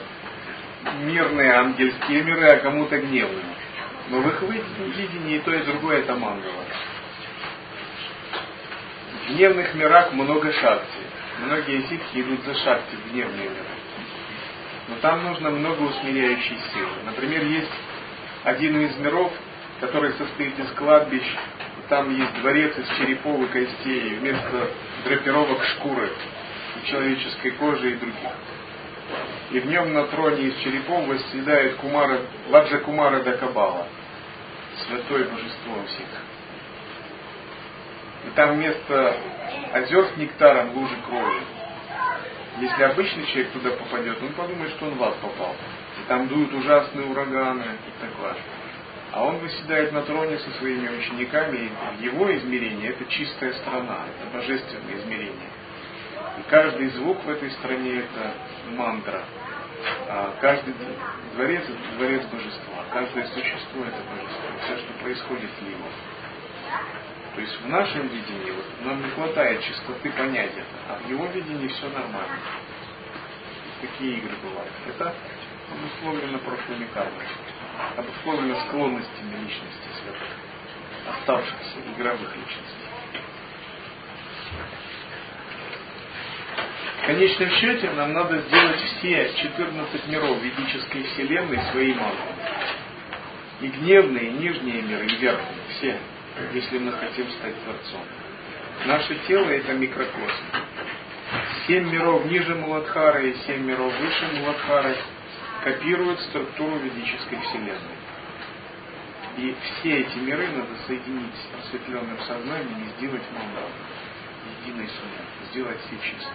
мирные 1.01 1.53
ангельские 1.53 2.24
миры, 2.24 2.47
а 2.49 2.58
кому-то 2.58 2.97
гневные. 2.97 3.45
Но 4.10 4.22
в 4.22 4.28
их 4.28 4.41
видении 4.41 5.38
и 5.38 5.39
то, 5.39 5.53
и 5.53 5.64
другое 5.64 5.99
это 5.99 6.16
мангала. 6.16 6.64
В 9.26 9.34
гневных 9.34 9.74
мирах 9.76 10.14
много 10.14 10.51
шакти. 10.53 10.99
Многие 11.45 11.82
ситхи 11.84 12.22
идут 12.22 12.43
за 12.45 12.55
шакти 12.55 12.95
в 12.95 13.12
гневные 13.12 13.49
миры. 13.49 13.78
Но 14.88 14.95
там 15.01 15.24
нужно 15.24 15.51
много 15.51 15.82
усмиряющей 15.84 16.58
силы. 16.74 17.03
Например, 17.05 17.43
есть 17.43 17.72
один 18.43 18.80
из 18.80 18.95
миров, 18.97 19.34
который 19.82 20.14
состоит 20.14 20.58
из 20.58 20.72
кладбищ. 20.72 21.24
Там 21.89 22.13
есть 22.15 22.33
дворец 22.41 22.77
из 22.77 22.88
черепов 22.97 23.41
и 23.41 23.45
костей, 23.47 24.15
вместо 24.15 24.69
драпировок 25.05 25.63
шкуры, 25.63 26.11
человеческой 26.85 27.51
кожи 27.51 27.91
и 27.91 27.95
других. 27.95 28.31
И 29.51 29.59
в 29.59 29.65
нем 29.67 29.93
на 29.93 30.05
троне 30.07 30.47
из 30.47 30.57
черепов 30.57 31.07
восседает 31.07 31.75
Кумара, 31.75 32.19
Ладжа 32.49 32.79
Кумара 32.79 33.21
Дакабала, 33.21 33.88
святое 34.85 35.25
божество 35.25 35.75
всех. 35.88 36.07
И 38.25 38.29
там 38.35 38.55
вместо 38.55 39.15
озер 39.71 40.07
с 40.13 40.17
нектаром 40.17 40.75
лужи 40.75 40.95
крови. 41.07 41.41
Если 42.59 42.83
обычный 42.83 43.25
человек 43.27 43.51
туда 43.51 43.71
попадет, 43.71 44.21
он 44.21 44.33
подумает, 44.33 44.71
что 44.71 44.88
он 44.88 44.95
в 44.95 45.03
ад 45.03 45.15
попал 45.21 45.55
и 45.99 46.07
там 46.07 46.27
дуют 46.27 46.53
ужасные 46.53 47.07
ураганы 47.07 47.63
и 47.63 48.05
такое. 48.05 48.35
А 49.14 49.24
он 49.24 49.38
выседает 49.38 49.91
на 49.93 50.01
троне 50.03 50.38
со 50.39 50.51
своими 50.60 50.89
учениками, 50.89 51.72
и 51.99 52.05
его 52.05 52.36
измерении 52.38 52.89
это 52.89 53.05
чистая 53.05 53.53
страна, 53.53 54.05
это 54.08 54.38
божественное 54.38 54.97
измерение. 54.97 55.49
И 56.39 56.49
каждый 56.49 56.89
звук 56.89 57.24
в 57.24 57.30
этой 57.30 57.49
стране 57.51 57.99
это 57.99 58.34
мантра. 58.72 59.24
А 60.10 60.36
каждый 60.41 60.74
дворец 61.36 61.64
это 61.64 61.97
дворец 61.97 62.26
божества, 62.26 62.84
каждое 62.91 63.26
существо 63.28 63.86
это 63.86 64.01
божество, 64.10 64.49
все, 64.66 64.78
что 64.78 64.93
происходит 65.03 65.49
в 65.60 65.62
него. 65.62 65.88
То 67.36 67.41
есть 67.41 67.62
в 67.62 67.70
нашем 67.70 68.08
видении 68.08 68.51
вот, 68.51 68.66
нам 68.84 69.03
не 69.03 69.10
хватает 69.12 69.62
чистоты 69.62 70.12
понять 70.12 70.51
это, 70.53 70.78
а 70.89 70.99
в 70.99 71.10
его 71.10 71.28
видении 71.28 71.68
все 71.68 71.88
нормально. 71.89 72.39
Такие 73.82 74.18
игры 74.18 74.36
бывают. 74.41 74.72
Это 74.88 75.14
обусловлено 75.72 76.39
прошлыми 76.39 76.86
кармами, 76.93 77.28
обусловлено 77.97 78.59
склонностями 78.67 79.36
личности 79.43 79.88
святых, 80.01 81.17
оставшихся 81.17 81.80
игровых 81.95 82.36
личностей. 82.36 82.88
В 87.01 87.05
конечном 87.07 87.49
счете 87.51 87.89
нам 87.91 88.13
надо 88.13 88.39
сделать 88.41 88.82
все 88.82 89.32
14 89.41 90.07
миров 90.07 90.41
ведической 90.41 91.03
вселенной 91.03 91.59
своей 91.71 91.93
магией. 91.93 92.36
И 93.61 93.67
гневные, 93.67 94.28
и 94.28 94.34
нижние 94.34 94.82
миры, 94.82 95.05
и 95.05 95.15
верхние, 95.15 95.61
все, 95.78 95.97
если 96.53 96.78
мы 96.80 96.91
хотим 96.91 97.30
стать 97.32 97.55
Творцом. 97.63 98.01
Наше 98.86 99.15
тело 99.28 99.49
это 99.49 99.73
микрокосм. 99.73 100.43
Семь 101.65 101.89
миров 101.89 102.25
ниже 102.25 102.55
Муладхары 102.55 103.32
и 103.32 103.38
семь 103.45 103.63
миров 103.63 103.93
выше 103.99 104.28
Муладхары 104.36 104.95
копируют 105.68 106.22
структуру 106.22 106.78
ведической 106.78 107.39
вселенной. 107.41 107.97
И 109.38 109.55
все 109.61 109.99
эти 109.99 110.18
миры 110.20 110.47
надо 110.47 110.74
соединить 110.88 111.36
с 111.36 111.53
просветленным 111.53 112.18
сознанием 112.22 112.84
и 112.86 112.97
сделать 112.97 113.24
мандалу, 113.34 113.70
единой 114.61 114.88
суммой, 114.88 115.28
сделать 115.51 115.78
все 115.82 115.97
чисто. 116.09 116.32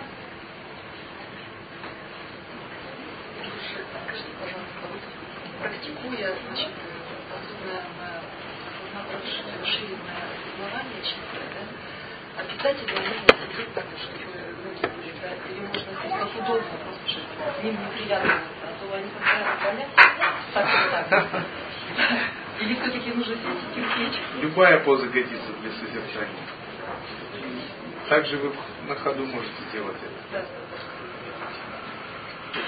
Практикуя, 5.61 6.35
значит, 6.47 6.68
подобное 7.30 7.83
расширенное 9.62 10.28
сознание 10.45 11.03
чистое, 11.03 11.49
да, 11.55 12.43
обязательно 12.43 13.01
нужно 13.01 13.35
следить 13.55 13.74
так, 13.74 13.87
чтобы 13.99 14.28
ноги 14.62 14.87
были, 14.95 15.12
да, 15.22 15.30
или 15.49 15.61
можно 15.66 16.18
как 16.18 16.35
удобно, 16.37 16.76
просто 16.85 17.61
с 17.61 17.64
ним 17.64 17.78
неприятно 17.80 18.61
или 22.61 22.74
все-таки 22.74 23.11
нужно 23.12 23.35
терпеть? 23.74 24.20
Любая 24.41 24.78
поза 24.80 25.07
годится 25.07 25.53
для 25.61 25.70
созерцания. 25.72 26.47
Также 28.09 28.37
вы 28.39 28.53
на 28.89 28.95
ходу 28.97 29.24
можете 29.26 29.62
делать 29.72 29.97
это. 30.30 30.47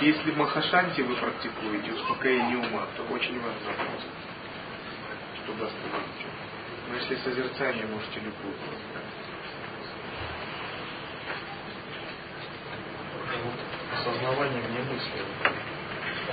Если 0.01 0.33
махашанти 0.33 1.03
вы 1.03 1.15
практикуете, 1.17 1.93
успокоение 1.93 2.57
ума, 2.57 2.87
то 2.97 3.03
очень 3.13 3.39
важно, 3.41 3.73
чтобы 5.45 5.67
остановить. 5.67 6.27
Но 6.89 6.97
если 6.97 7.17
созерцание, 7.17 7.87
можете 7.87 8.21
любую 8.21 8.55
Осознавание 13.93 14.63
вне 14.63 14.81
мысли 14.81 15.54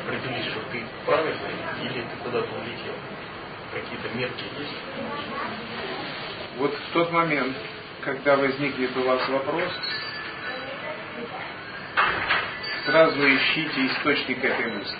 определить, 0.02 0.45
что 0.45 0.60
ты 0.72 0.84
правильный 1.06 1.56
или 1.84 2.02
ты 2.02 2.24
куда-то 2.24 2.49
улетел? 2.56 2.93
Какие-то 3.74 4.10
метки 4.18 4.43
есть? 4.60 4.76
Вот 6.58 6.74
в 6.74 6.93
тот 6.93 7.12
момент, 7.12 7.56
когда 8.02 8.36
возникнет 8.38 8.95
у 8.97 9.02
вас 9.04 9.28
вопрос, 9.30 9.72
сразу 12.86 13.20
ищите 13.20 13.88
источник 13.88 14.43
этой 14.43 14.72
мысли. 14.74 14.97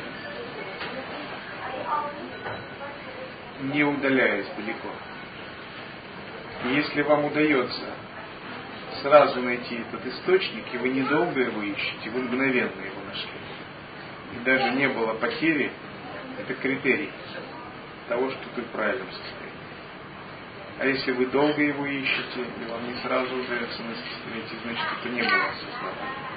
Не 3.62 3.84
удаляясь 3.84 4.47
далеко. 4.58 4.89
Если 6.66 7.02
вам 7.02 7.26
удается 7.26 7.86
сразу 9.02 9.41
найти 9.41 9.82
этот 9.82 10.06
источник, 10.06 10.64
и 10.74 10.78
вы 10.78 10.89
недолго 10.89 11.39
его 11.41 11.62
ищете, 11.62 12.10
вы 12.12 12.22
мгновенно 12.22 12.82
его 12.82 13.02
нашли. 13.08 13.51
И 14.36 14.44
даже 14.44 14.72
не 14.72 14.88
было 14.88 15.14
потери, 15.16 15.72
это 16.40 16.54
критерий 16.56 17.12
того, 18.08 18.30
что 18.30 18.40
ты 18.56 18.62
в 18.62 18.68
правильном 18.68 19.08
состоянии. 19.08 19.52
А 20.80 20.86
если 20.86 21.12
вы 21.12 21.28
долго 21.28 21.62
его 21.62 21.86
ищете, 21.86 22.42
и 22.42 22.72
вам 22.72 22.88
не 22.88 22.96
сразу 23.02 23.36
удается 23.36 23.84
найти, 23.84 24.56
значит 24.64 24.86
это 25.00 25.10
не 25.10 25.22
было 25.22 25.46
осознавания. 25.50 26.32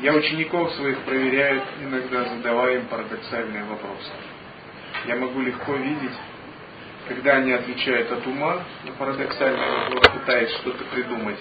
Я 0.00 0.12
учеников 0.12 0.72
своих 0.72 0.98
проверяю, 1.00 1.62
иногда 1.80 2.24
задавая 2.24 2.78
им 2.78 2.86
парадоксальные 2.86 3.64
вопросы. 3.64 4.10
Я 5.06 5.16
могу 5.16 5.40
легко 5.40 5.74
видеть, 5.74 6.16
когда 7.08 7.36
они 7.36 7.52
отвечают 7.52 8.10
от 8.10 8.26
ума 8.26 8.64
на 8.84 8.92
парадоксальный 8.92 9.84
вопрос, 9.84 10.08
пытаясь 10.08 10.50
что-то 10.56 10.84
придумать, 10.86 11.38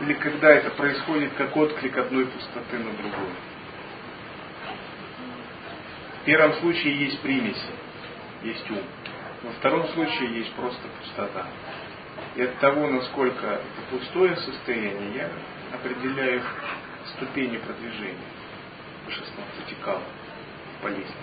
или 0.00 0.14
когда 0.14 0.50
это 0.50 0.70
происходит 0.70 1.32
как 1.34 1.56
отклик 1.56 1.96
одной 1.98 2.26
пустоты 2.26 2.78
на 2.78 2.92
другую. 2.92 3.34
В 6.26 6.28
первом 6.28 6.54
случае 6.54 7.04
есть 7.04 7.20
примеси, 7.20 7.70
есть 8.42 8.68
ум. 8.68 8.82
Во 9.44 9.52
втором 9.52 9.86
случае 9.90 10.38
есть 10.38 10.52
просто 10.54 10.82
пустота. 10.98 11.46
И 12.34 12.42
от 12.42 12.58
того, 12.58 12.88
насколько 12.88 13.46
это 13.46 13.62
пустое 13.92 14.34
состояние, 14.34 15.14
я 15.14 15.30
определяю 15.72 16.42
ступени 17.14 17.58
продвижения 17.58 18.26
по 19.04 19.12
16 19.12 19.80
кал 19.84 20.02
по 20.82 20.88
лестнице. 20.88 21.14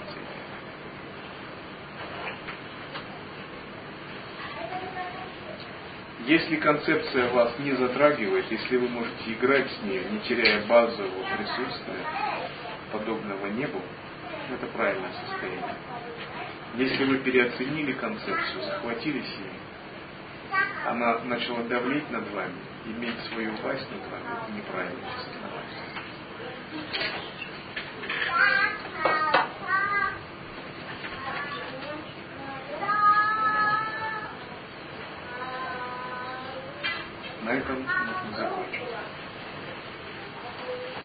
Если 6.28 6.56
концепция 6.56 7.30
вас 7.34 7.52
не 7.60 7.74
затрагивает, 7.74 8.50
если 8.50 8.78
вы 8.78 8.88
можете 8.88 9.34
играть 9.34 9.70
с 9.70 9.84
ней, 9.84 10.02
не 10.12 10.20
теряя 10.20 10.66
базового 10.66 11.26
присутствия, 11.36 12.06
подобного 12.94 13.48
небу, 13.48 13.82
это 14.52 14.68
правильное 14.68 15.12
состояние. 15.28 15.76
Если 16.76 17.06
вы 17.06 17.18
переоценили 17.20 17.94
концепцию, 17.94 18.64
захватились 18.64 19.26
ей, 19.26 20.60
она 20.86 21.20
начала 21.20 21.64
давлеть 21.64 22.10
над 22.12 22.30
вами, 22.32 22.56
иметь 22.86 23.20
свою 23.32 23.56
власть 23.58 23.88
над 23.92 24.12
вами, 24.12 24.38
это 24.42 24.52
неправильное 24.52 25.12
состояние. 25.18 25.44
На 37.44 37.50
этом 37.50 37.82
можно 37.82 38.38
закончить. 38.38 39.13